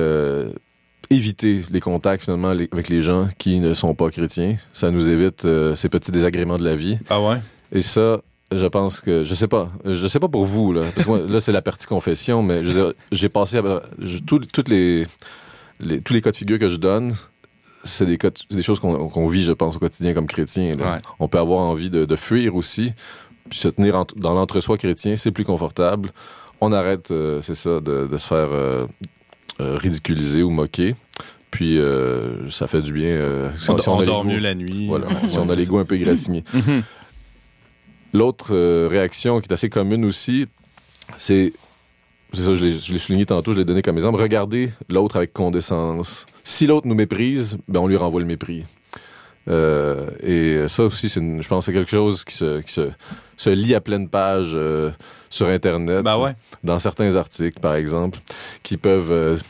[1.10, 4.56] éviter les contacts finalement les- avec les gens qui ne sont pas chrétiens.
[4.72, 6.98] Ça nous évite ces petits désagréments de la vie.
[7.10, 7.38] Ah ouais?
[7.72, 8.20] Et ça,
[8.52, 11.20] je pense que je sais pas, je sais pas pour vous là, parce que moi,
[11.28, 12.62] là c'est la partie confession, mais
[13.12, 15.06] j'ai passé à, je- tout- toutes les,
[15.80, 17.14] les- tous les cas de figure que je donne.
[17.82, 18.18] C'est des,
[18.50, 20.74] des choses qu'on vit, je pense, au quotidien comme chrétien.
[20.76, 20.92] là.
[20.92, 20.98] Ouais.
[21.18, 22.92] On peut avoir envie de, de fuir aussi,
[23.48, 26.10] puis se tenir en- dans l'entre-soi chrétien, c'est plus confortable.
[26.60, 28.86] On arrête, euh, c'est ça, de, de se faire euh,
[29.62, 30.94] euh, ridiculiser ou moquer.
[31.50, 33.06] Puis euh, ça fait du bien.
[33.06, 34.86] euh, si On, si on a dort mieux la nuit.
[34.86, 36.44] Voilà, si on a c'est l'ego un peu égratigné.
[38.12, 40.46] L'autre euh, réaction qui est assez commune aussi,
[41.16, 41.52] c'est.
[42.32, 44.20] C'est ça, je l'ai je l'ai souligné tantôt, je l'ai donné comme exemple.
[44.20, 46.26] Regarder l'autre avec condescendance.
[46.44, 48.64] Si l'autre nous méprise, ben on lui renvoie le mépris.
[49.48, 52.72] Euh, et ça aussi, c'est une- je pense que c'est quelque chose qui se, qui
[52.72, 52.90] se,
[53.36, 54.92] se lit à pleine page euh,
[55.28, 56.36] sur Internet, Ben ouais.
[56.62, 58.20] dans certains articles, par exemple,
[58.62, 59.40] qui peuvent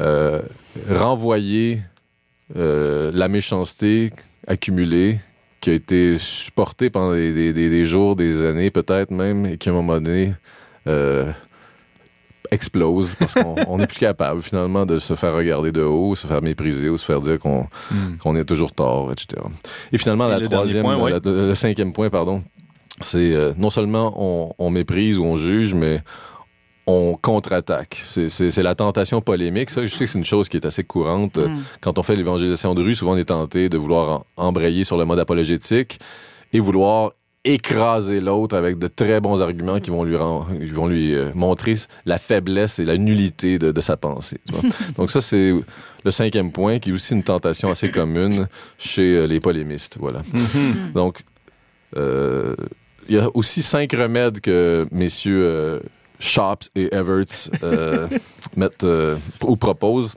[0.00, 0.42] euh,
[0.90, 1.80] renvoyer
[2.54, 4.10] la méchanceté
[4.46, 5.18] accumulée
[5.62, 9.56] qui a été supportée pendant des, des- des- des jours, des années peut-être même, et
[9.56, 10.34] qui à un moment donné
[10.88, 11.32] euh,
[12.50, 16.26] explose parce qu'on on n'est plus capable finalement de se faire regarder de haut, se
[16.26, 17.66] faire mépriser ou se faire dire qu'on
[18.22, 19.40] qu'on est toujours tort, etc.
[19.92, 21.10] Et finalement, Et la le troisième, point, ouais.
[21.12, 22.42] la- le, le cinquième point, pardon,
[23.00, 26.02] c'est euh, non seulement on, on méprise ou on juge, mais
[26.86, 28.02] on contre-attaque.
[28.06, 29.70] C'est- la tentation polémique.
[29.70, 31.38] Ça, je sais que c'est une chose qui est assez courante.
[31.38, 31.58] Euh, Mm.
[31.80, 35.04] Quand on fait l'évangélisation de rue, souvent on est tenté de vouloir embrayer sur le
[35.04, 35.98] mode apologétique
[36.52, 37.12] et vouloir
[37.44, 41.30] écraser l'autre avec de très bons arguments qui vont lui, ren- qui vont lui euh,
[41.34, 41.74] montrer
[42.06, 44.38] la faiblesse et la nullité de, de sa pensée.
[44.96, 45.52] Donc ça, c'est
[46.04, 48.46] le cinquième point, qui est aussi une tentation assez commune
[48.78, 49.98] chez euh, les polémistes.
[50.00, 50.20] Voilà.
[50.32, 50.92] Mhm.
[50.94, 51.22] Donc,
[51.96, 52.54] euh,
[53.08, 55.80] il y a aussi cinq remèdes que messieurs
[56.22, 58.06] Shops et Everts euh,
[58.56, 60.14] mettent euh, ou proposent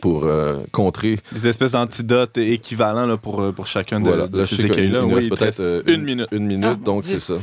[0.00, 1.16] pour euh, contrer.
[1.32, 4.26] Des espèces d'antidotes équivalents là, pour, pour chacun de, Voilà.
[4.28, 5.04] de Là, ces écueils-là.
[5.04, 6.28] Oui, peut-être euh, une minute.
[6.30, 7.34] Une minute, Ah, donc c'est ça.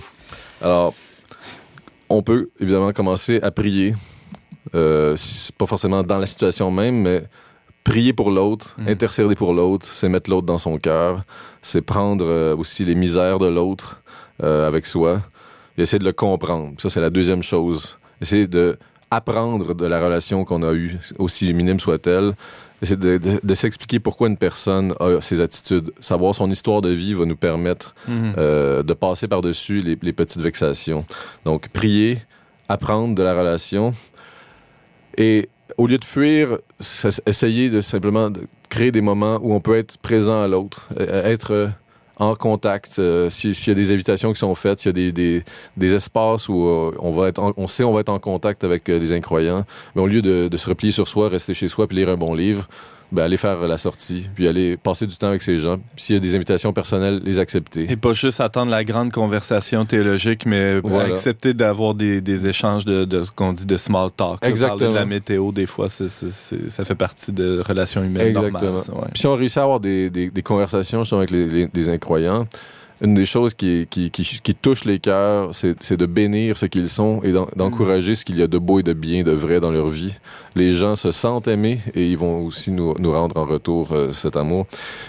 [0.62, 0.94] Alors,
[2.10, 3.94] on peut évidemment commencer à prier.
[4.76, 5.16] Euh,
[5.58, 7.24] pas forcément dans la situation même, mais
[7.84, 8.88] prier pour l'autre, Mm.
[8.90, 11.24] intercéder pour l'autre, c'est mettre l'autre dans son cœur,
[11.62, 14.02] c'est prendre euh, aussi les misères de l'autre
[14.44, 15.22] euh, avec soi
[15.84, 16.74] essayer de le comprendre.
[16.78, 17.98] Ça, c'est la deuxième chose.
[18.22, 18.78] Essayer de
[19.12, 22.34] apprendre de la relation qu'on a eue, aussi minime soit-elle,
[22.82, 25.92] essayer de, de- de s'expliquer pourquoi une personne a ses attitudes.
[26.02, 28.34] Savoir son histoire de vie va nous permettre Mhm.
[28.38, 31.06] euh, de passer par-dessus les, les petites vexations.
[31.46, 32.18] Donc, prier,
[32.68, 33.94] apprendre de la relation
[35.18, 36.58] et au lieu de fuir,
[37.26, 41.24] essayer de simplement de créer des moments où on peut être présent à l'autre, euh,
[41.32, 41.72] être
[42.20, 44.94] en contact, euh, si- s'il y a des invitations qui sont faites, s'il y a
[44.94, 45.44] des, des,
[45.78, 48.64] des espaces où euh, on va être, en- on sait on va être en contact
[48.64, 51.68] avec euh, les incroyants, mais au lieu de, de se replier sur soi, rester chez
[51.68, 52.68] soi puis lire un bon livre,
[53.12, 55.78] ben aller faire la sortie, puis aller passer du temps avec ces gens.
[55.96, 57.90] S'il y a des invitations personnelles, les accepter.
[57.90, 61.14] Et pas juste attendre la grande conversation théologique, mais Voilà.
[61.14, 64.40] accepter d'avoir des, des échanges de, de ce qu'on dit de small talk.
[64.44, 64.78] Exactement.
[64.80, 68.60] Parler de la météo, des fois, c'est- c'est- ça fait partie de relations humaines Exactement.
[68.62, 68.80] normales.
[68.84, 69.08] ça, ouais.
[69.14, 71.90] Puis si on réussit à avoir des, des, des conversations justement avec les, les- des
[71.90, 72.46] incroyants,
[73.02, 76.90] une des choses qui, qui, qui, qui touche les cœurs, c'est de bénir ce qu'ils
[76.90, 79.60] sont et d'en- d'encourager ce qu'il y a de beau et de bien, de vrai
[79.60, 80.14] dans leur vie.
[80.56, 84.12] Les gens se sentent aimés et ils vont aussi nous, nous rendre en retour euh,
[84.14, 84.66] cet amour.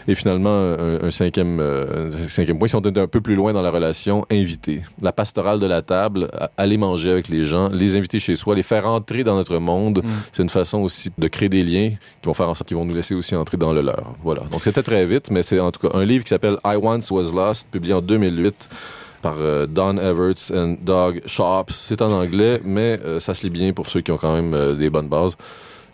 [0.06, 3.52] Et finalement, un, un cinquième, euh, cinquième point, si on est un peu plus loin
[3.54, 4.82] dans la relation, inviter.
[5.00, 8.62] La pastorale de la table, aller manger avec les gens, les inviter chez soi, les
[8.62, 10.02] faire entrer dans notre monde.
[10.32, 12.84] C'est une façon aussi de créer des liens qui vont faire en sorte qu'ils vont
[12.84, 14.12] nous laisser aussi entrer dans le leur.
[14.22, 14.42] Voilà.
[14.52, 17.10] Donc c'était très vite, mais c'est en tout cas un livre qui s'appelle I Once
[17.10, 18.68] Was Lost, publié en 2008
[19.22, 21.70] par euh, Don Everts and Doug Sharps.
[21.70, 24.52] C'est en anglais, mais euh, ça se lit bien pour ceux qui ont quand même
[24.52, 25.36] euh, des bonnes bases.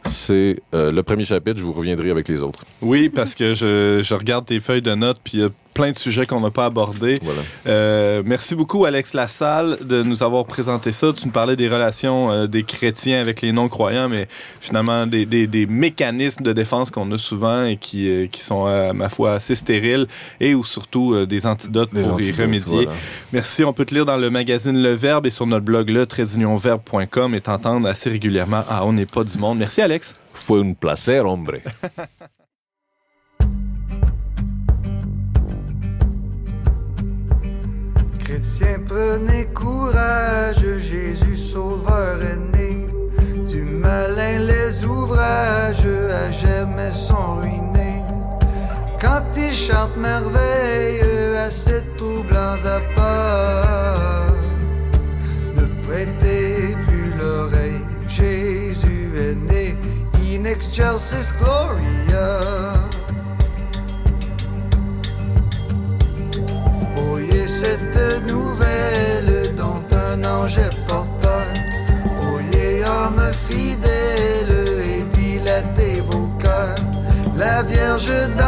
[0.07, 2.62] C'est le premier chapitre, je vous reviendrai avec les autres.
[2.82, 5.91] Oui, parce que je, je regarde tes feuilles de notes, puis il y a plein
[5.93, 7.18] de sujets qu'on n'a pas abordés.
[7.22, 7.41] Voilà.
[7.66, 11.12] Euh, merci beaucoup, Alex Lassalle, de nous avoir présenté ça.
[11.12, 14.29] Tu nous parlais des relations euh, des chrétiens avec les non-croyants, mais
[14.61, 18.66] finalement des, des, des mécanismes de défense qu'on a souvent et qui, euh, qui sont,
[18.66, 20.07] à ma foi, assez stériles
[20.41, 22.85] et ou surtout des antidotes Des pour antidotes, y remédier.
[22.85, 22.93] voilà.
[23.33, 23.64] Merci.
[23.64, 27.35] On peut te lire dans le magazine Le Verbe et sur notre blog le tradeunionverbe.com
[27.35, 29.59] et t'entendre assez régulièrement à On n'est pas du monde.
[29.59, 30.14] Merci, Alex.
[30.33, 31.55] Fue un placer, hombre.
[38.25, 42.87] Chrétien, prenez courage, Jésus sauveur est né.
[43.47, 48.03] Du malin, les ouvrages à jamais sont ruinés.
[48.99, 51.03] Quand il chante merveille
[51.37, 54.33] à ses troublants apports,
[55.57, 57.85] ne prêtez plus l'oreille.
[58.09, 59.77] Jésus est né,
[60.35, 62.41] in excelsis gloria.
[78.07, 78.43] La Vierge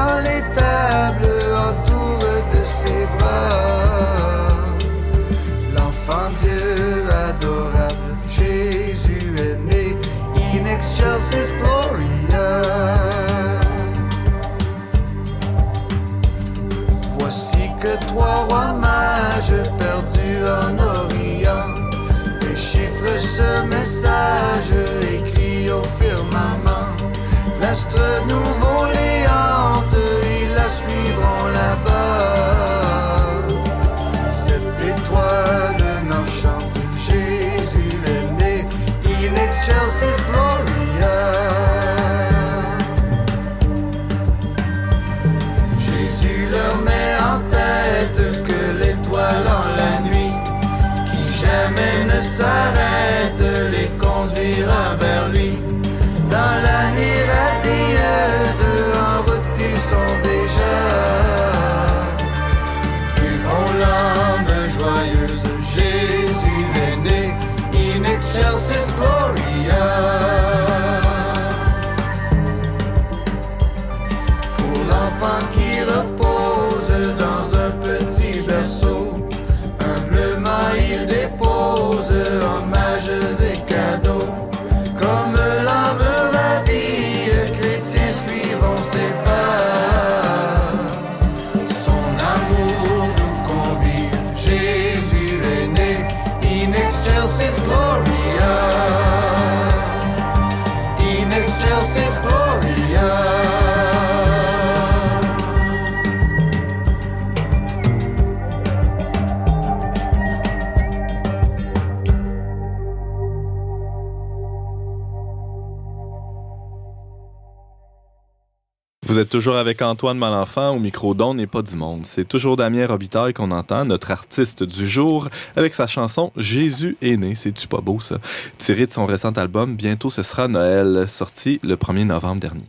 [119.16, 122.04] Vous êtes toujours avec Antoine Malenfant au micro d'On n'est pas du monde.
[122.04, 127.16] C'est toujours Damien Robitaille qu'on entend, notre artiste du jour, avec sa chanson Jésus est
[127.16, 127.34] né.
[127.34, 128.18] C'est-tu pas beau ça?
[128.58, 132.68] Tiré de son récent album Bientôt ce sera Noël, sorti le 1er novembre dernier.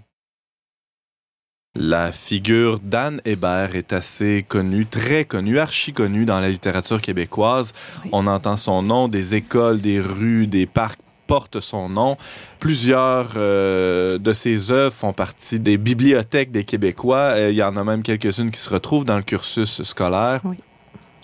[1.75, 7.73] La figure d'Anne Hébert est assez connue, très connue, archi connue dans la littérature québécoise.
[8.05, 8.09] Oui.
[8.13, 12.17] On entend son nom, des écoles, des rues, des parcs portent son nom.
[12.59, 17.33] Plusieurs euh, de ses œuvres font partie des bibliothèques des Québécois.
[17.35, 20.41] Euh, Il y en a même quelques-unes qui se retrouvent dans le cursus scolaire.
[20.45, 20.57] Oui.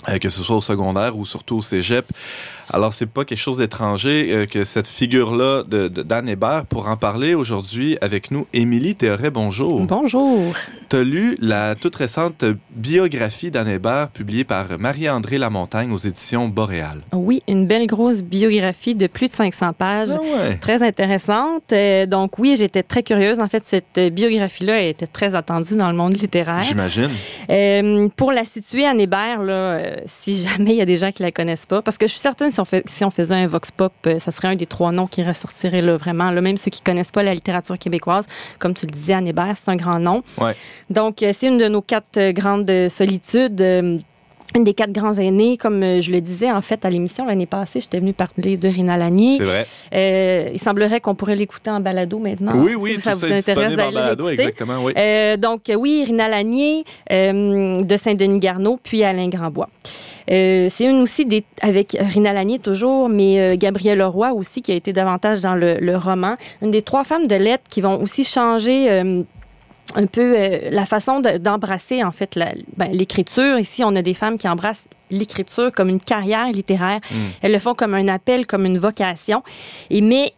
[0.10, 2.06] euh, que ce soit au secondaire ou surtout au cégep.
[2.76, 6.65] Alors, c'est pas quelque chose d'étranger euh, que cette figure-là de, de- Hébert.
[6.65, 9.82] Pour en parler aujourd'hui avec nous, Émilie Théoret, bonjour.
[9.82, 10.53] Bonjour.
[10.89, 16.47] Tu as lu la toute récente biographie d'Anne Hébert publiée par Marie-André Lamontagne aux éditions
[16.47, 17.01] Boréal.
[17.13, 20.09] Oui, une belle grosse biographie de plus de 500 pages.
[20.11, 20.55] Ah ouais.
[20.61, 21.74] Très intéressante.
[21.74, 23.39] Euh, donc oui, j'étais très curieuse.
[23.39, 26.63] En fait, cette biographie-là était très attendue dans le monde littéraire.
[26.63, 27.09] J'imagine.
[27.49, 31.21] Euh, pour la situer, Anne Hébert, là, si jamais il y a des gens qui
[31.21, 33.72] la connaissent pas, parce que je suis certaine si fait, si on faisait un vox
[33.72, 36.32] pop, euh, ça serait un des trois noms qui ressortirait là, vraiment.
[36.32, 38.28] Là, même ceux qui connaissent pas la littérature québécoise,
[38.59, 40.24] comme tu le disais, Anne Hébert, c'est un grand nom.
[40.39, 40.55] Ouais.
[40.89, 44.03] Donc, euh, c'est une de nos quatre euh, grandes solitudes.
[44.56, 47.45] Une des quatre grands aînés, comme euh, je le disais en fait à l'émission l'année
[47.45, 49.38] passée, j'étais venue parler de Rina Lanier.
[49.38, 49.68] C'est vrai.
[49.93, 52.54] Euh, il semblerait qu'on pourrait l'écouter en balado maintenant.
[52.56, 54.93] oui, oui, si ça ça vous intéresse d'aller balado, exactement, oui.
[54.97, 59.70] Euh, donc, oui, Rina Lanier euh, de Saint-Denis-Garneau, puis Alain Grandbois.
[60.28, 64.93] C'est une aussi des, avec Rina Lanier toujours, mais Gabrielle Leroy aussi, qui a été
[64.93, 66.36] davantage dans le, le roman.
[66.62, 68.88] Une des trois femmes de lettres qui vont aussi changer
[69.96, 72.40] un peu euh, la façon de- d'embrasser, en fait,
[72.78, 73.60] ben, l'écriture.
[73.60, 77.00] Ici, on a des femmes qui embrassent l'écriture comme une carrière littéraire.
[77.42, 79.44] Elles le font comme un appel, comme une vocation.
[79.90, 80.34] Et mais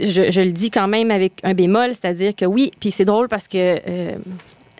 [0.00, 3.28] je, je le dis quand même avec un bémol, c'est-à-dire que oui, puis c'est drôle
[3.28, 4.16] parce que euh,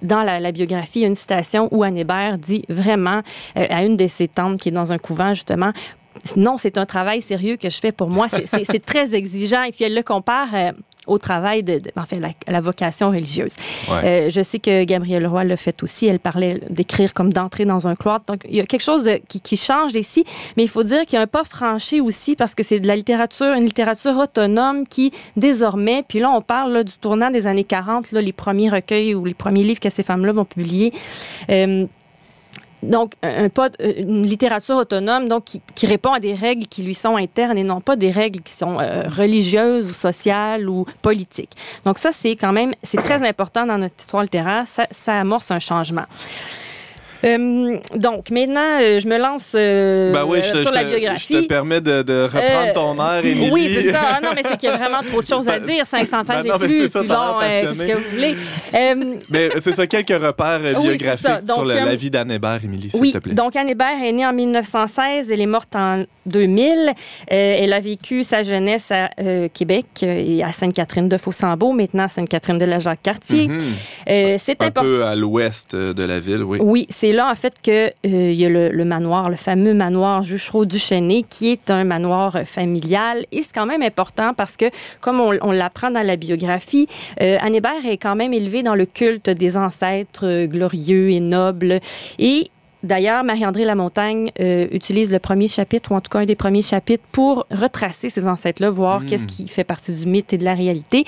[0.03, 3.23] dans la, la biographie, il y a une citation où Anne Hébert dit vraiment
[3.57, 5.73] euh, à une de ses tantes qui est dans un couvent, justement,
[6.37, 8.27] non, c'est un travail sérieux que je fais pour moi.
[8.29, 9.63] C'est- très exigeant.
[9.65, 10.49] Et puis elle le compare
[11.07, 13.53] au travail de, de- en fait, la, la vocation religieuse.
[13.91, 14.05] Ouais.
[14.05, 16.07] Euh, je sais que Gabrielle Roy l'a fait aussi.
[16.07, 18.25] Elle parlait d'écrire comme d'entrer dans un cloître.
[18.27, 20.25] Donc, il y a quelque chose de, qui, qui change ici.
[20.57, 22.87] Mais il faut dire qu'il y a un pas franchi aussi parce que c'est de
[22.87, 27.47] la littérature, une littérature autonome qui, désormais, puis là, on parle là, du tournant des
[27.47, 30.93] années 40, là, les premiers recueils ou les premiers livres que ces femmes-là vont publier.
[31.51, 31.87] Euh,
[32.87, 33.49] donc, euh,
[33.81, 37.81] une littérature autonome donc qui, répond à des règles qui lui sont internes et non
[37.81, 41.53] pas des règles qui sont euh, religieuses ou sociales ou politiques.
[41.85, 44.65] Donc ça, c'est quand même, c'est très important dans notre histoire littéraire.
[44.67, 46.07] Ça amorce un changement.
[47.27, 50.89] Euh, donc, maintenant, euh, je me lance euh, Ben oui, je sur je la te-
[50.89, 51.35] biographie.
[51.35, 53.51] je te permets de, de reprendre Euh, ton air, Émilie.
[53.51, 54.01] Oui, c'est ça.
[54.17, 55.85] Ah non, mais c'est qu'il y a vraiment trop de choses à dire.
[55.87, 56.79] 500 pages Ben non, mais plus.
[56.83, 57.05] c'est ça, euh,
[57.75, 58.35] qu'est-ce que vous voulez.
[58.75, 58.95] Euh,
[59.31, 61.45] Mais c'est ça, quelques repères euh, Oui, biographiques.
[61.47, 63.33] Donc, sur euh, la vie d'Anne Hébert, Émilie, s'il oui, te plaît.
[63.33, 65.31] donc Anne Hébert est née en 1916.
[65.31, 66.69] Elle est morte en 2000.
[66.69, 66.93] Euh,
[67.31, 72.05] elle a vécu sa jeunesse à euh, Québec euh, et à Sainte-Catherine de Fossambeau, maintenant
[72.05, 73.49] à Sainte-Catherine de la Jacques-Cartier.
[73.49, 73.61] Mhm.
[74.11, 74.89] Euh, c'est Un important.
[74.89, 76.59] peu à l'ouest euh, de la ville, oui.
[76.61, 79.75] Oui, c'est là en fait que euh, il y a le, le manoir, le fameux
[79.75, 83.27] manoir Juchereau du Chêné, qui est un manoir euh, familial.
[83.33, 84.67] Et c'est quand même important parce que,
[85.01, 86.87] comme on, on l'apprend dans la biographie,
[87.21, 91.21] euh, Anne Hébert est quand même élevée dans le culte des ancêtres euh, glorieux et
[91.21, 91.81] nobles.
[92.19, 92.51] Et
[92.87, 96.63] D'ailleurs, Marie-André Lamontagne euh, utilise le premier chapitre, ou en tout cas un des premiers
[96.63, 99.07] chapitres, pour retracer ces ancêtres-là, voir Mm.
[99.07, 101.05] qu'est-ce qui fait partie du mythe et de la réalité.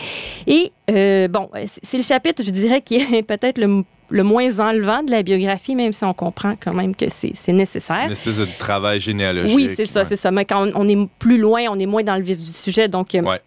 [0.47, 1.49] Et euh, bon,
[1.83, 5.77] c'est le chapitre, je dirais, qui est peut-être le, le moins enlevant de la biographie,
[5.77, 8.05] même si on comprend quand même que c'est nécessaire.
[8.07, 9.55] Une espèce de travail généalogique.
[9.57, 10.07] Oui, c'est ça, ouais.
[10.07, 10.31] c'est ça.
[10.31, 12.89] Mais quand on, on est plus loin, on est moins dans le vif du sujet,
[12.89, 13.41] donc euh, Ouais.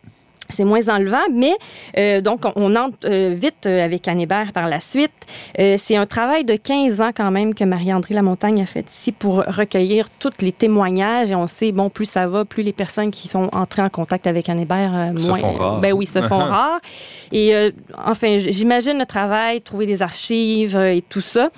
[0.52, 1.18] C'est moins enlevant.
[1.34, 1.54] Mais
[1.98, 5.12] euh, donc, on, entre euh, vite euh, avec Anne Hébert par la suite.
[5.60, 9.12] Euh, c'est un travail de 15 ans quand même que Marie-André Lamontagne a fait ici
[9.12, 11.32] pour recueillir tous les témoignages.
[11.32, 14.28] Et on sait, bon, plus ça va, plus les personnes qui sont entrées en contact
[14.28, 15.38] avec Anne Hébert, Se moins.
[15.38, 15.80] font rares.
[15.80, 16.80] Ben oui, se font rares.
[17.32, 17.54] Et
[18.06, 21.50] enfin, j'imagine le travail, trouver des archives et tout ça.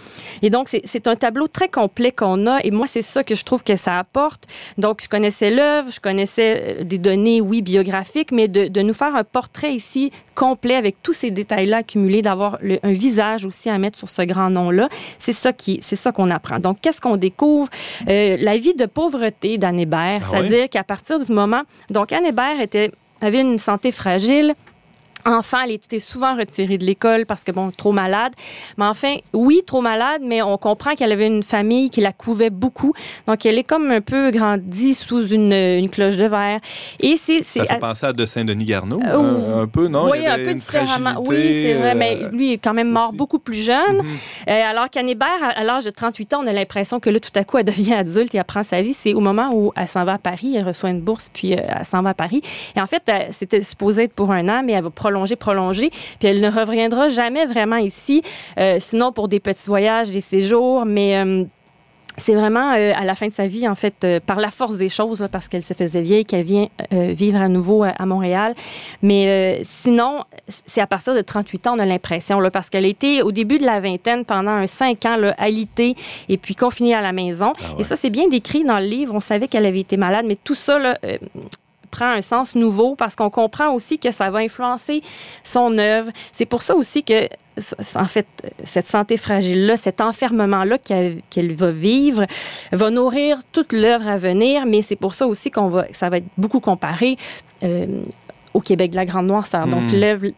[0.41, 2.59] Et donc, c'est- un tableau très complet qu'on a.
[2.63, 4.45] Et moi, c'est ça que je trouve que ça apporte.
[4.77, 9.15] Donc, je connaissais l'œuvre, je connaissais des données, oui, biographiques, mais de, de nous faire
[9.15, 13.97] un portrait ici complet avec tous ces détails-là accumulés, d'avoir un visage aussi à mettre
[13.97, 14.89] sur ce grand nom-là.
[15.19, 16.59] C'est ça qui, c'est ça qu'on apprend.
[16.59, 17.69] Donc, qu'est-ce qu'on découvre?
[18.07, 20.21] Euh, la vie de pauvreté d'Anne Hébert.
[20.23, 21.61] Ah C'est-à-dire qu'à partir du moment...
[21.89, 24.55] Donc, Anne Hébert était, avait une santé fragile.
[25.25, 28.33] Enfant, elle était souvent retirée de l'école parce que, bon, trop malade.
[28.77, 32.49] Mais enfin, oui, trop malade, mais on comprend qu'elle avait une famille qui la couvait
[32.49, 32.93] beaucoup.
[33.27, 36.59] Donc, elle est comme un peu grandie sous une, une cloche de verre.
[36.99, 37.43] Et c'est...
[37.43, 40.09] Ça fait penser à De Saint-Denis Garneau, Euh, un, un peu, non?
[40.11, 41.21] oui, Il y un peu différemment.
[41.25, 41.95] Oui, c'est vrai.
[41.95, 43.17] Mais euh, lui est quand même mort aussi.
[43.17, 44.01] beaucoup plus jeune.
[44.49, 47.19] Euh, alors qu'Anne Hébert, à à l'âge de 38 ans, on a l'impression que là,
[47.19, 48.93] tout à coup, elle devient adulte et elle prend sa vie.
[48.93, 51.85] C'est au moment où elle s'en va à Paris, elle reçoit une bourse, puis elle
[51.85, 52.41] s'en va à Paris.
[52.75, 55.89] Et en fait, c'était supposé être pour un an, mais elle va prolonger, prolonger,
[56.19, 58.23] puis elle ne reviendra jamais vraiment ici,
[58.57, 61.17] euh, sinon pour des petits voyages, des séjours, mais...
[61.17, 61.45] euh,
[62.17, 64.77] c'est vraiment euh, à la fin de sa vie, en fait, euh, par la force
[64.77, 68.05] des choses, là, parce qu'elle se faisait vieille, qu'elle vient euh, vivre à nouveau à,
[68.05, 68.53] Montréal.
[69.01, 73.21] Mais sinon, c'est à partir de 38 ans, on a l'impression, là, parce qu'elle était
[73.21, 75.95] au début de la vingtaine, pendant un cinq ans, là, alitée
[76.29, 77.53] et puis confinée à la maison.
[77.57, 77.81] Ah ouais.
[77.81, 79.15] Et ça, c'est bien décrit dans le livre.
[79.15, 80.97] On savait qu'elle avait été malade, mais tout ça, là,
[81.97, 85.01] prend un sens nouveau parce qu'on comprend aussi que ça va influencer
[85.43, 86.09] son œuvre.
[86.31, 87.27] C'est pour ça aussi que,
[87.95, 88.27] en fait,
[88.63, 92.25] cette santé fragile-là, cet enfermement-là qu'elle va vivre,
[92.71, 96.09] va nourrir toute l'œuvre à venir, mais c'est pour ça aussi qu'on va, que ça
[96.09, 97.17] va être beaucoup comparé.
[97.63, 98.01] euh,
[98.55, 99.65] au Québec de la Grande Noirceur.
[99.65, 99.95] Donc, Mm.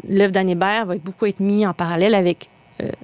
[0.08, 2.48] l'œuvre d'Anne Hébert va beaucoup être mis en parallèle avec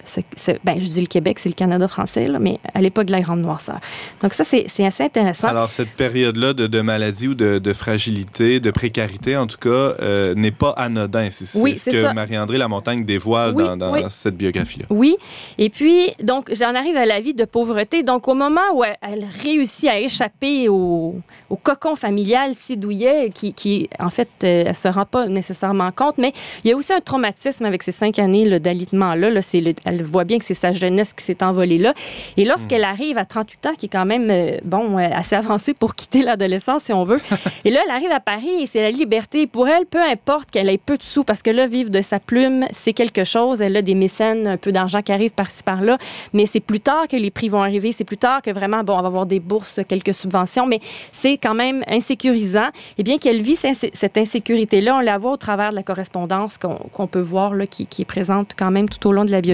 [0.05, 3.05] ce, ce- ben, je dis le Québec, c'est le Canada français, là, mais à l'époque
[3.05, 3.79] de la Grande Noirceur.
[4.21, 5.47] Donc, ça, c'est assez intéressant.
[5.47, 9.69] Alors, cette période-là de, de maladie ou de, de fragilité, de précarité, en tout cas,
[10.01, 11.29] euh, n'est pas anodin.
[11.29, 12.13] C'est Oui, ce que.
[12.13, 14.01] Marie-André Lamontagne dévoile Oui, dans, dans oui.
[14.09, 14.85] cette biographie-là.
[14.89, 15.15] Oui.
[15.57, 18.03] Et puis, donc, j'en arrive à la vie de pauvreté.
[18.03, 21.15] Donc, au moment où elle, elle réussit à échapper au,
[21.49, 25.91] au cocon familial si douillet, qui, qui en fait, euh, elle se rend pas nécessairement
[25.91, 29.29] compte, mais il y a aussi un traumatisme avec ces cinq années là, d'alitement-là.
[29.29, 31.93] Là, c'est le- elle voit bien que c'est sa jeunesse qui s'est envolée là.
[32.37, 35.73] Et lorsqu'elle arrive à 38 ans, qui est quand même, euh, bon, euh, assez avancée
[35.73, 37.19] pour quitter l'adolescence, si on veut,
[37.65, 39.47] et là, elle arrive à Paris et c'est la liberté.
[39.47, 42.19] Pour elle, peu importe qu'elle ait peu de sous, parce que là, vivre de sa
[42.19, 43.61] plume, c'est quelque chose.
[43.61, 45.97] Elle a des mécènes, un peu d'argent qui arrive par-ci, par-là.
[46.33, 47.91] Mais c'est plus tard que les prix vont arriver.
[47.91, 50.65] C'est plus tard que vraiment, bon, on va avoir des bourses, quelques subventions.
[50.65, 50.79] Mais
[51.13, 52.69] c'est quand même insécurisant.
[52.97, 57.07] Et bien qu'elle vit cette insécurité-là, on la voit au travers de la correspondance qu'on
[57.07, 59.50] peut voir, là, qui, qui est présente quand même tout au long de la biographie.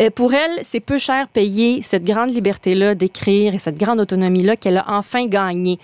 [0.00, 4.56] Euh, pour elle, c'est peu cher payer cette grande liberté-là d'écrire et cette grande autonomie-là
[4.56, 5.78] qu'elle a enfin gagnée.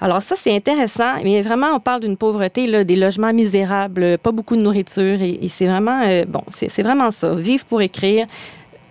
[0.00, 4.30] Alors ça, c'est intéressant, mais vraiment, on parle d'une pauvreté, là, des logements misérables, pas
[4.30, 8.26] beaucoup de nourriture, et, c'est vraiment, euh, bon, c'est vraiment ça, vivre pour écrire,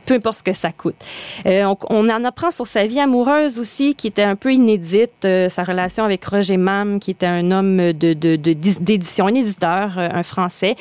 [0.07, 0.95] peu importe ce que ça coûte.
[1.45, 5.49] Euh, on, en apprend sur sa vie amoureuse aussi, qui était un peu inédite, euh,
[5.49, 10.23] sa relation avec Roger Mam, qui était un homme de, d'édition, un éditeur, euh, un
[10.23, 10.75] Français.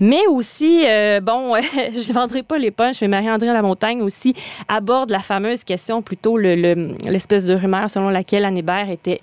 [0.00, 0.84] Mais aussi,
[1.22, 1.54] bon,
[1.92, 4.34] je ne vendrai pas les punchs, mais Marie-André Lamontagne aussi
[4.68, 9.20] aborde la fameuse question, plutôt le- le- l'espèce de rumeur selon laquelle Anne Hébert était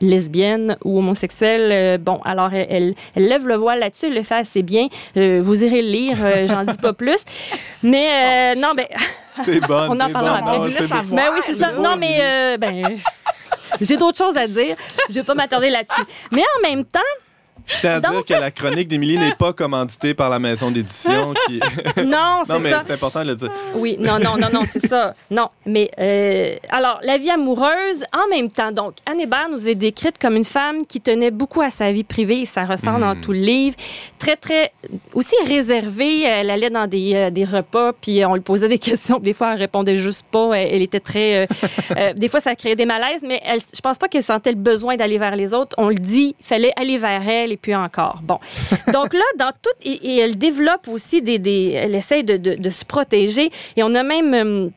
[0.00, 1.70] lesbienne ou homosexuelle.
[1.72, 4.88] Euh, bon, alors elle, elle, elle lève le voile là-dessus, elle le fait assez bien.
[5.16, 7.24] Euh, vous irez le lire, euh, j'en dis pas plus.
[7.82, 8.86] Mais euh, non, ben,
[9.44, 10.48] T'es bonne, On en parlera bonne.
[10.48, 10.58] après.
[10.58, 10.80] Non, bien.
[10.86, 11.04] savoir.
[11.04, 11.72] ben oui, c'est ça.
[11.72, 12.96] Non, mais euh, ben,
[13.80, 14.76] j'ai d'autres choses à dire.
[15.08, 16.02] Je vais pas m'attarder là-dessus.
[16.32, 17.00] Mais en même temps,
[17.66, 21.34] Je tiens à dire que la chronique d'Émilie n'est pas commanditée par la maison d'édition
[21.46, 21.58] qui...
[22.06, 22.82] non, c'est non, mais ça.
[22.86, 23.50] c'est important de le dire.
[23.74, 25.14] Oui, non, non, non, non, c'est ça.
[25.30, 28.70] Non, mais euh, alors, la vie amoureuse, en même temps.
[28.72, 32.04] Donc, Anne Hébert nous est décrite comme une femme qui tenait beaucoup à sa vie
[32.04, 33.76] privée, et ça ressort dans tout le livre.
[34.18, 34.72] Très, très,
[35.14, 36.22] aussi réservée.
[36.22, 39.34] Elle allait dans des, euh, des repas, puis on lui posait des questions, puis des
[39.34, 40.52] fois, elle répondait juste pas.
[40.54, 41.44] Elle, elle était très.
[41.44, 41.46] euh,
[41.96, 44.56] euh, des fois, ça créait des malaises, mais elle, je pense pas qu'elle sentait le
[44.56, 45.74] besoin d'aller vers les autres.
[45.78, 48.20] On le dit, il fallait aller vers elle, et puis encore.
[48.22, 48.38] Bon.
[48.92, 49.70] Donc là, dans tout.
[49.82, 51.38] Et, elle développe aussi des.
[51.38, 53.50] des elle essaye de, de- se protéger.
[53.76, 54.34] Et on a même.
[54.34, 54.68] euh,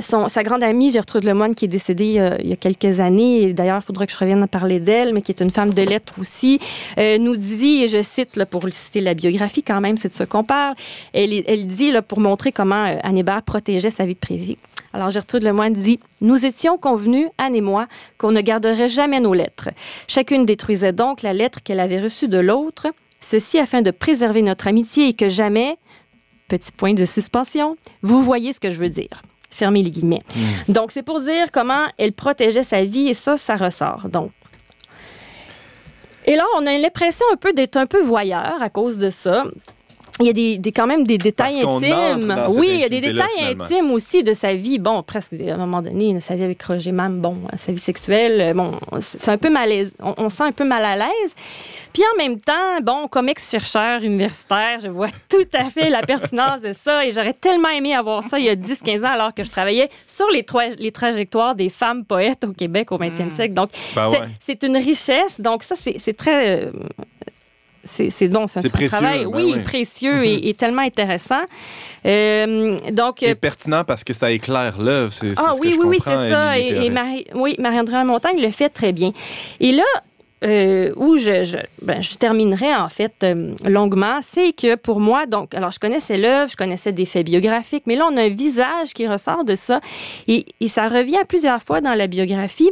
[0.00, 3.52] son, sa grande amie Gertrude Lemoine, qui est décédée euh, il y a quelques années,
[3.52, 5.82] d'ailleurs, il faudra que je revienne à parler d'elle, mais qui est une femme de
[5.82, 6.60] lettres aussi,
[6.98, 10.22] euh, nous dit, et je cite, pour citer la biographie quand même, c'est de ce
[10.22, 10.76] qu'on parle,
[11.12, 14.56] elle, elle dit, là, pour montrer comment euh, Anne Hébert protégeait sa vie privée.
[14.92, 17.86] Alors Gertrude Lemoine dit Nous étions convenus, Anne et moi,
[18.16, 19.70] qu'on ne garderait jamais nos lettres.
[20.06, 22.88] Chacune détruisait donc la lettre qu'elle avait reçue de l'autre,
[23.20, 25.76] ceci afin de préserver notre amitié et que jamais,
[26.48, 29.22] petit point de suspension, vous voyez ce que je veux dire.
[29.50, 30.22] Fermez les guillemets.
[30.68, 34.08] Donc, c'est pour dire comment elle protégeait sa vie et ça, ça ressort.
[34.08, 34.30] Donc,
[36.26, 39.44] et là, on a l'impression un peu d'être un peu voyeur à cause de ça.
[40.20, 42.34] Il y a des, des- quand même des détails Parce intimes.
[42.50, 43.64] Oui, il y a des détails finalement.
[43.64, 44.78] intimes aussi de sa vie.
[44.78, 48.40] Bon, presque à un moment donné, sa vie avec Roger Mam, bon, sa vie sexuelle,
[48.40, 49.92] euh, bon, c'est un peu malaise.
[50.00, 51.34] On, on sent un peu mal à l'aise.
[51.92, 56.60] Puis en même temps, bon, comme ex-chercheur universitaire, je vois tout à fait la pertinence
[56.62, 59.42] de ça et j'aurais tellement aimé avoir ça il y a 10-15 ans alors que
[59.44, 63.54] je travaillais sur les, tra- les trajectoires des femmes poètes au Québec au 20e siècle.
[63.54, 64.68] Donc, Ben c'est- ouais.
[64.68, 65.40] une richesse.
[65.40, 66.64] Donc, ça, c'est c'est très.
[66.66, 66.70] euh,
[67.88, 69.62] c'est donc c'est un précieux, travail, ben oui, oui.
[69.62, 71.42] précieux et, et tellement intéressant.
[72.06, 75.12] Euh, donc, Et pertinent parce que ça éclaire l'œuvre.
[75.12, 76.58] C'est ah ce oui, que je oui, oui, c'est ça.
[76.58, 76.90] Et.
[76.90, 79.12] Marie, oui, Marie-André Montagne le fait très bien.
[79.60, 79.84] Et là,
[80.44, 85.26] euh, où je, je, ben, je terminerai en fait euh, longuement, c'est que pour moi,
[85.26, 88.28] donc, alors je connaissais l'œuvre, je connaissais des faits biographiques, mais là, on a un
[88.28, 89.80] visage qui ressort de ça.
[90.28, 92.70] Et, et ça revient plusieurs fois dans la biographie.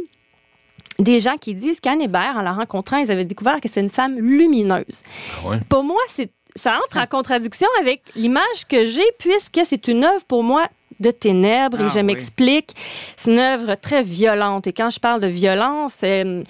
[0.99, 3.89] Des gens qui disent qu'Anne Hébert, en la rencontrant, ils avaient découvert que c'est une
[3.89, 5.01] femme lumineuse.
[5.43, 5.57] Ah ouais?
[5.69, 10.25] Pour moi, c'est ça entre en contradiction avec l'image que j'ai, puisque c'est une œuvre
[10.27, 10.67] pour moi
[10.99, 11.79] de ténèbres.
[11.79, 12.03] et Ah je oui.
[12.03, 12.71] m'explique.
[13.15, 14.65] C'est une œuvre très violente.
[14.65, 16.41] Et quand je parle de violence, euh,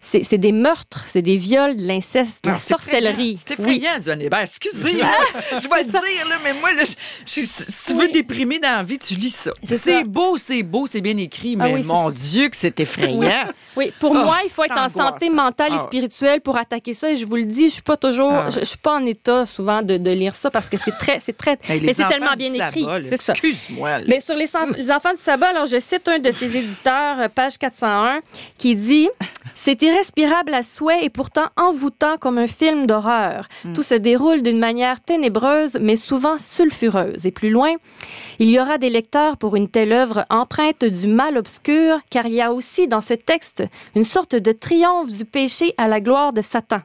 [0.00, 3.32] c'est des meurtres, c'est des viols, de l'inceste, de la Ah, c'est sorcellerie.
[3.32, 3.38] effrayant.
[3.46, 3.76] C'est Oui.
[3.76, 4.40] effrayant, Johnny Hébert.
[4.40, 5.10] Excusez, là.
[5.52, 6.94] je vais le dire, là, mais moi, là, je-
[7.26, 8.12] je- si tu veux Oui.
[8.12, 9.50] déprimer dans la vie, tu lis ça.
[9.70, 12.10] C'est beau, c'est beau, c'est bien écrit, Ah mais oui, c'est mon.
[12.10, 13.44] Dieu que c'est effrayant.
[13.76, 15.84] Oui, pour Ah, moi, il faut être en santé mentale et Ah.
[15.84, 17.10] spirituelle pour attaquer ça.
[17.10, 18.50] Et je vous le dis, je suis pas toujours, Ah.
[18.50, 21.20] je, je suis pas en état souvent de, de lire ça parce que c'est très,
[21.24, 22.86] c'est très, les mais c'est tellement bien écrit.
[23.08, 23.32] C'est ça.
[23.34, 24.00] Excuse-moi.
[24.08, 24.46] Mais sur les,
[24.76, 28.20] les enfants du sabbat, alors je cite un de ses éditeurs, euh, page 401,
[28.58, 29.08] qui dit
[29.54, 33.46] C'est irrespirable à souhait et pourtant envoûtant comme un film d'horreur.
[33.74, 37.26] Tout se déroule d'une manière ténébreuse, mais souvent sulfureuse.
[37.26, 37.74] Et plus loin,
[38.38, 42.34] il y aura des lecteurs pour une telle œuvre empreinte du mal obscur, car il
[42.34, 43.64] y a aussi dans ce texte
[43.94, 46.80] une sorte de triomphe du péché à la gloire de Satan.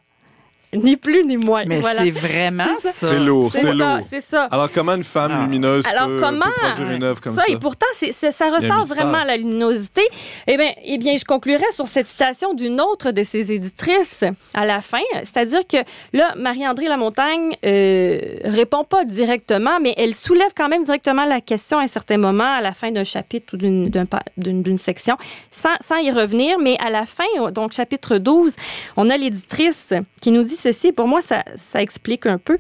[0.74, 1.63] Ni plus ni moins.
[1.66, 2.03] Mais Voilà.
[2.03, 2.91] c'est vraiment ça.
[2.91, 3.99] C'est lourd, C'est lourd.
[4.09, 4.43] c'est ça.
[4.51, 5.41] Alors, comment une femme Ah.
[5.43, 7.43] lumineuse Alors peut, comment peut produire une œuvre comme ça?
[7.47, 10.01] et pourtant ça ressort vraiment à la luminosité.
[10.47, 14.66] Eh bien, eh bien, je conclurai sur cette citation d'une autre de ses éditrices à
[14.66, 15.78] la fin, c'est-à-dire que
[16.13, 21.78] là, Marie-André Lamontagne euh, répond pas directement, mais elle soulève quand même directement la question
[21.80, 25.16] à un certain moment, à la fin d'un chapitre ou d'une, section,
[25.51, 26.57] sans, sans y revenir.
[26.59, 28.55] Mais à la fin, donc chapitre 12,
[28.97, 30.91] on a l'éditrice qui nous dit ceci.
[30.91, 31.43] Pour moi, ça,
[31.76, 32.58] explique un peu.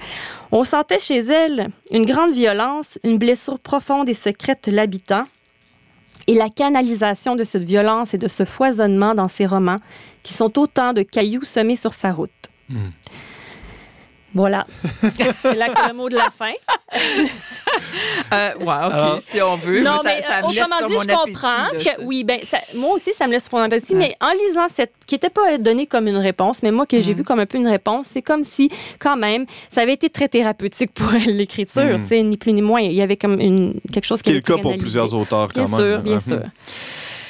[0.51, 5.23] On sentait chez elle une grande violence, une blessure profonde et secrète l'habitant.
[6.27, 9.77] Et la canalisation de cette violence et de ce foisonnement dans ses romans,
[10.23, 12.31] qui sont autant de cailloux semés sur sa route.
[12.69, 12.89] Hmm.
[14.35, 14.65] Voilà.
[15.41, 16.51] C'est là que le mot de la fin.
[18.31, 19.81] Euh, ouais, OK, Alors- si on veut.
[19.81, 22.01] non, Moi, ça, mais ça euh, me laisse autrement sur dit, mon je comprends que
[22.03, 24.93] oui, ben ça- moi aussi, ça me laisse sur mon appétit, mais en lisant cette,
[25.05, 27.17] qui n'était pas donné comme une réponse, mais moi que j'ai Mm.
[27.17, 28.69] vu comme un peu une réponse, c'est comme si,
[28.99, 32.01] quand même, ça avait été très thérapeutique pour elle, l'écriture, Mm.
[32.03, 32.81] tu sais, ni plus ni moins.
[32.81, 35.13] Il y avait comme une, quelque chose Ce qui est qui le cas pour plusieurs
[35.13, 35.79] auteurs, quand Bien même.
[35.93, 36.19] sûr, bien Mhm.
[36.21, 36.41] sûr.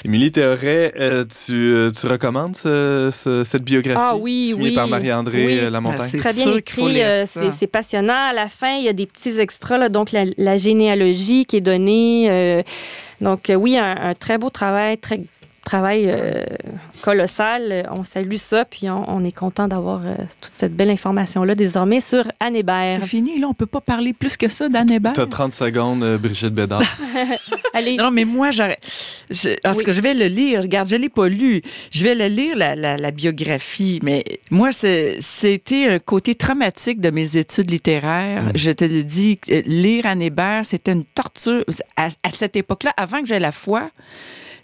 [0.05, 4.75] Émilie Théoret, euh, tu, euh, tu recommandes ce- ce- cette biographie Ah oui, signée oui.
[4.75, 5.57] par Marie-André Oui.
[5.59, 6.01] euh, Lamontagne?
[6.03, 8.13] Ah, c'est Très bien écrit, euh, c'est c'est passionnant.
[8.29, 11.57] À la fin, il y a des petits extras, là, donc la, la généalogie qui
[11.57, 12.27] est donnée.
[12.29, 12.61] euh,
[13.19, 15.21] donc euh, oui, un, un très beau travail, très
[15.65, 16.43] travail euh,
[17.01, 17.89] colossal.
[17.91, 21.99] On salue ça, puis on, on est content d'avoir euh, toute cette belle information-là désormais
[21.99, 22.99] sur Anne Hébert.
[23.01, 25.13] C'est fini, là, on peut pas parler plus que ça d'Anne Hébert.
[25.13, 26.81] T'as 30 secondes, euh, Brigitte Bédard.
[27.73, 28.79] Allez, Non, mais moi, j'aurais.
[29.63, 29.83] Parce Oui.
[29.83, 30.61] que je vais le lire.
[30.61, 31.61] Regarde, je ne l'ai pas lu.
[31.91, 33.99] Je vais le lire, la, la, la biographie.
[34.03, 38.43] Mais moi, c'était un côté traumatique de mes études littéraires.
[38.43, 38.51] Mm.
[38.55, 41.63] Je te le dis, lire Anne Hébert, c'était une torture.
[41.97, 43.89] À, à cette époque-là, avant que j'aie la foi,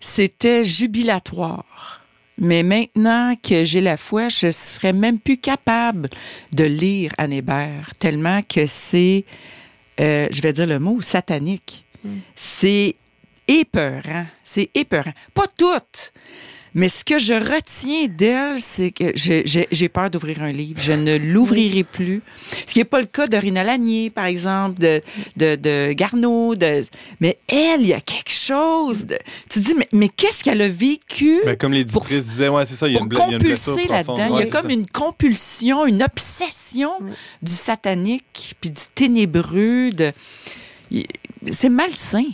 [0.01, 2.01] c'était jubilatoire.
[2.37, 6.09] Mais maintenant que j'ai la foi, je serais même plus capable
[6.53, 9.25] de lire Anne Hébert, tellement que c'est,
[9.99, 11.85] euh, je vais dire le mot, satanique.
[12.35, 12.95] C'est
[13.47, 14.25] épeurant.
[14.43, 15.13] C'est épeurant.
[15.33, 16.13] Pas toutes.
[16.73, 20.79] Mais ce que je retiens d'elle, c'est que j'ai peur d'ouvrir un livre.
[20.81, 22.21] Je ne l'ouvrirai plus.
[22.65, 25.01] Ce qui n'est pas le cas de Rina Lanier, par exemple, de,
[25.35, 26.55] de, de Garneau.
[26.55, 26.83] De...
[27.19, 29.05] Mais elle, il y a quelque chose.
[29.05, 29.17] De...
[29.49, 31.39] Tu te dis, mais, mais qu'est-ce qu'elle a vécu?
[31.45, 33.37] Mais comme l'éditrice disait, ouais, c'est ça, il y a une, bla- il y a
[33.37, 34.17] une blessure compulser profonde.
[34.17, 34.35] là-dedans.
[34.37, 34.73] Ouais, il y a comme ça.
[34.73, 37.11] une compulsion, une obsession Oui.
[37.41, 39.91] du satanique, puis du ténébreux.
[39.91, 40.13] De...
[41.51, 42.25] C'est malsain.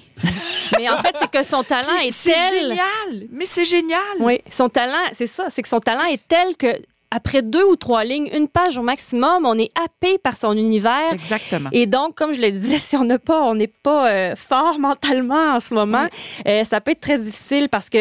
[0.77, 2.59] mais en fait, c'est que son talent est C'est tel.
[2.69, 3.99] génial, mais c'est génial.
[4.19, 6.67] Oui, son talent, c'est ça, c'est que son talent est tel que
[7.09, 11.13] après deux ou trois lignes, une page au maximum, on est happé par son univers.
[11.13, 11.69] Exactement.
[11.71, 14.77] Et donc, comme je le disais, si on n'a pas, on n'est pas euh, fort
[14.77, 16.07] mentalement en ce moment,
[16.45, 17.99] euh, ça peut être très difficile parce que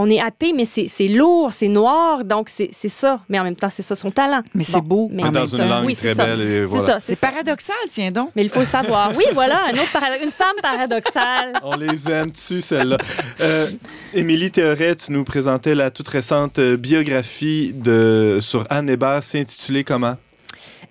[0.00, 3.18] on est happé, mais c'est lourd, c'est noir, donc c'est ça.
[3.28, 4.42] Mais en même temps, c'est ça son talent.
[4.54, 5.08] Mais c'est beau.
[5.12, 6.24] mais dans même une temps, langue oui, très c'est ça.
[6.24, 6.38] belle.
[6.40, 6.98] C'est voilà.
[7.20, 8.30] paradoxal, tiens donc.
[8.36, 9.12] Mais il faut le savoir.
[9.16, 11.52] Oui, voilà, un autre para- une femme paradoxale.
[11.64, 12.98] On les aime-tu, celle-là?
[13.40, 13.68] Euh,
[14.14, 19.82] Émilie Théoret, tu nous présentais la toute récente biographie de, sur Anne Hébert, c'est intitulé
[19.84, 20.16] comment?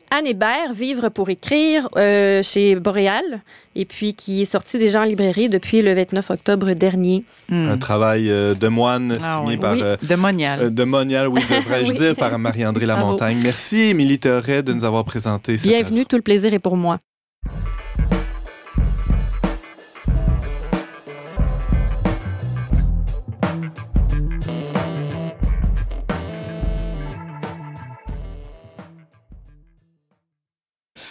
[0.10, 3.24] Anne Hébert, Vivre pour écrire, euh, chez Boréal,
[3.76, 7.26] et puis qui est sorti déjà en librairie depuis le 29 octobre dernier.
[7.50, 7.68] Hmm.
[7.70, 9.58] Un travail euh, de moine Ah signé oui.
[9.58, 9.74] par...
[9.74, 9.82] Oui.
[9.84, 10.60] euh, De Monial.
[10.62, 11.98] euh, de Monial, oui, devrais-je Oui.
[11.98, 13.02] dire, par Marie-André Bravo.
[13.02, 13.40] Lamontagne.
[13.44, 17.00] Merci, Émilie Théoret, de nous avoir présenté cette Bienvenue, tout le plaisir est pour moi.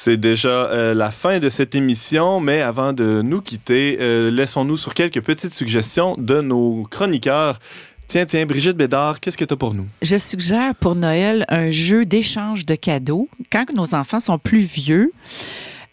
[0.07, 4.77] C'est déjà euh, la fin de cette émission, mais avant de nous quitter, euh, laissons-nous
[4.77, 7.59] sur quelques petites suggestions de nos chroniqueurs.
[8.07, 9.85] Tiens, tiens, Brigitte Bédard, qu'est-ce que tu as pour nous?
[10.03, 13.29] Je suggère pour Noël un jeu d'échange de cadeaux.
[13.51, 15.11] Quand nos enfants sont plus vieux,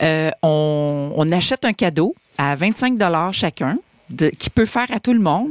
[0.04, 3.00] euh, on, achète un cadeau à 25
[3.32, 3.80] chacun,
[4.38, 5.50] qui peut faire à tout le monde.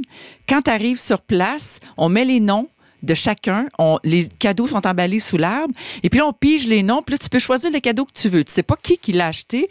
[0.48, 2.68] Quand tu arrives sur place, on met les noms
[3.02, 3.66] de chacun.
[4.04, 5.74] Les cadeaux sont emballés sous l'arbre.
[6.02, 7.02] Et puis là, on pige les noms.
[7.02, 8.44] Puis là, tu peux choisir le cadeau que tu veux.
[8.44, 9.68] Tu sais pas qui qui l'a acheté.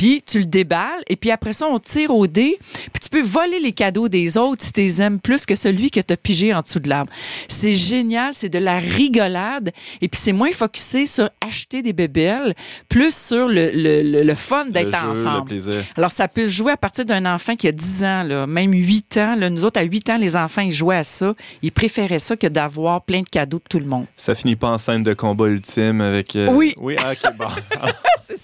[0.00, 1.02] Puis tu le déballes.
[1.10, 2.58] Et puis après ça, on tire au dé.
[2.90, 5.90] Puis tu peux voler les cadeaux des autres si tu les aimes plus que celui
[5.90, 7.12] que tu as pigé en dessous de l'arbre.
[7.48, 8.32] C'est génial.
[8.34, 9.72] C'est de la rigolade.
[10.00, 12.54] Et puis c'est moins focusé sur acheter des bébelles,
[12.88, 15.48] plus sur le, le, le, le fun d'être Le le ensemble.
[15.48, 15.84] plaisir.
[15.98, 19.16] Alors, ça peut jouer à partir d'un enfant qui a 10 ans, là, même 8
[19.18, 19.34] ans.
[19.36, 19.50] Là.
[19.50, 21.34] Nous autres, à 8 ans, les enfants, ils jouaient à ça.
[21.60, 24.06] Ils préféraient ça que d'avoir plein de cadeaux de tout le monde.
[24.16, 26.36] Ça finit pas en scène de combat ultime avec.
[26.36, 26.72] euh, Oui.
[26.78, 27.44] Oui, ah, ok, bon.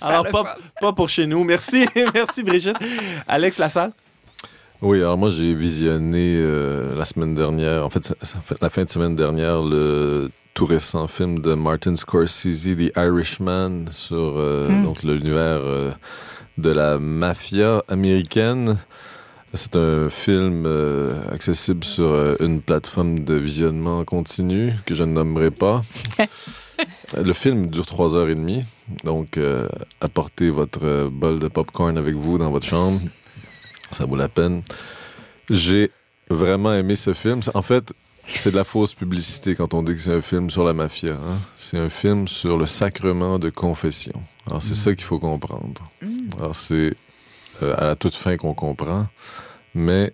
[0.03, 1.45] Alors, le pas, pas pour chez nous.
[1.47, 2.77] Merci, merci Brigitte.
[3.29, 3.93] Alex Lassalle.
[4.83, 8.15] Oui, alors moi j'ai visionné euh, la semaine dernière, en fait,
[8.61, 14.35] la fin de semaine dernière, le tout récent film de Martin Scorsese, The Irishman, sur
[14.37, 14.85] euh, Mm.
[14.85, 15.91] donc l'univers euh,
[16.59, 18.77] de la mafia américaine.
[19.55, 25.13] C'est un film euh, accessible sur euh, une plateforme de visionnement continu que je ne
[25.13, 25.81] nommerai pas.
[27.17, 28.65] Le film dure trois heures et demie,
[29.05, 29.69] donc euh,
[30.01, 33.01] apportez votre euh, bol de popcorn avec vous dans votre chambre.
[33.91, 34.63] Ça vaut la peine.
[35.49, 35.91] J'ai
[36.29, 37.41] vraiment aimé ce film.
[37.55, 37.93] En fait,
[38.27, 41.15] c'est de la fausse publicité quand on dit que c'est un film sur la mafia.
[41.15, 41.39] hein.
[41.57, 44.21] C'est un film sur le sacrement de confession.
[44.47, 45.89] Alors, c'est ça qu'il faut comprendre.
[46.39, 46.95] Alors, c'est
[47.63, 49.07] euh, à la toute fin qu'on comprend,
[49.75, 50.13] mais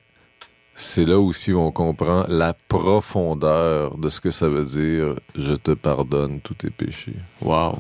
[0.75, 5.53] c'est là aussi où on comprend la profondeur de ce que ça veut dire «je
[5.55, 7.79] te pardonne tous tes péchés Wow.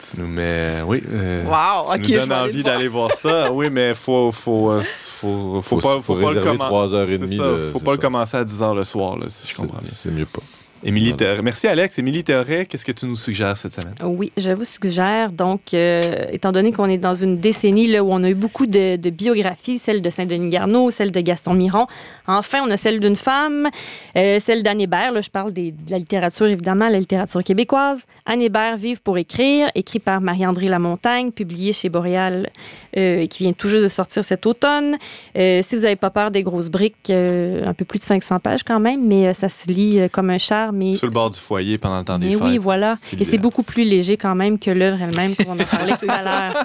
[0.00, 0.82] Tu nous mets.
[0.86, 1.02] Oui.
[1.10, 2.74] euh, Wow, tu OK, nous je donnes envie voir.
[2.74, 3.50] d'aller voir ça.
[3.52, 7.16] Oui, mais faut, faut, euh, faut, faut, Faut- pas, faut pas le trois heures et
[7.18, 9.56] demie ça, de- faut pas le commencer à 10 h le soir, là, si je
[9.56, 9.90] comprends bien.
[9.94, 10.42] C'est mieux pas.
[10.84, 11.16] Émilie Voilà.
[11.16, 11.42] Théoret.
[11.42, 11.98] Merci, Alex.
[11.98, 13.94] Émilie Théoret, qu'est-ce que tu nous suggères cette semaine?
[14.02, 18.12] Oui, je vous suggère, donc, euh, étant donné qu'on est dans une décennie là, où
[18.12, 21.86] on a eu beaucoup de, de biographies, celle de Saint-Denis Garneau, celle de Gaston Miron.
[22.26, 23.68] Enfin, on a celle d'une femme,
[24.16, 25.12] euh, celle d'Anne Hébert.
[25.12, 28.00] Là, je parle des- de la littérature, évidemment, la littérature québécoise.
[28.26, 32.50] Anne Hébert, Vive pour écrire, écrit par Marie-André Lamontagne, publié chez Boréal,
[32.96, 34.96] euh, qui vient tout juste de sortir cet automne.
[35.36, 38.38] Euh, si vous n'avez pas peur des grosses briques, euh, un peu plus de 500
[38.40, 40.73] pages quand même, mais euh, ça se lit euh, comme un charme.
[40.82, 42.42] Et Sur le bord du foyer pendant le temps des mais fêtes.
[42.42, 42.94] oui, voilà.
[43.18, 46.06] Et c'est beaucoup plus léger quand même que l'œuvre elle-même, comme on a parlé tout
[46.08, 46.64] à l'heure.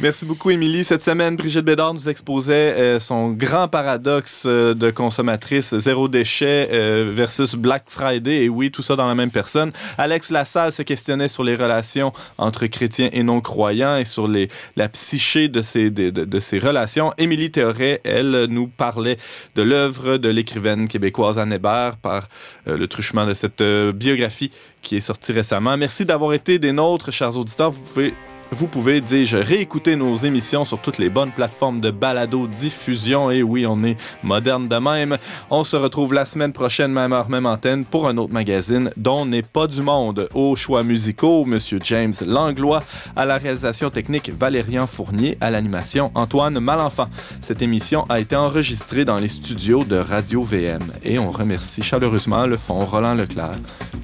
[0.00, 0.84] Merci beaucoup, Émilie.
[0.84, 6.68] Cette semaine, Brigitte Bédard nous exposait euh, son grand paradoxe euh, de consommatrice zéro déchet
[6.72, 8.44] euh, versus Black Friday.
[8.44, 9.72] Et oui, tout ça dans la même personne.
[9.98, 14.88] Alex Lassalle se questionnait sur les relations entre chrétiens et non-croyants et sur les, la
[14.88, 17.12] psyché de ces, de, de- de ces relations.
[17.18, 19.16] Émilie Théoret, elle, nous parlait
[19.56, 22.28] de l'œuvre de l'écrivaine québécoise Anne Hébert par
[22.66, 24.50] le truchement de cette euh, biographie
[24.82, 25.76] qui est sortie récemment.
[25.78, 27.70] Merci d'avoir été des nôtres, chers auditeurs.
[27.70, 28.14] Vous pouvez
[28.52, 33.30] vous pouvez, dis-je, réécouter nos émissions sur toutes les bonnes plateformes de balado-diffusion.
[33.30, 35.18] Et oui, on est moderne de même.
[35.50, 39.24] On se retrouve la semaine prochaine, même heure, même antenne, pour un autre magazine dont
[39.24, 40.28] n'est pas du monde.
[40.34, 42.82] Aux choix musicaux, Monsieur James Langlois,
[43.14, 47.06] à la réalisation technique, Valérian Fournier, à l'animation, Antoine Malenfant.
[47.40, 50.82] Cette émission a été enregistrée dans les studios de Radio VM.
[51.04, 53.56] Et on remercie chaleureusement le fonds Roland Leclerc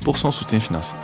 [0.02, 0.96] pour son soutien financier.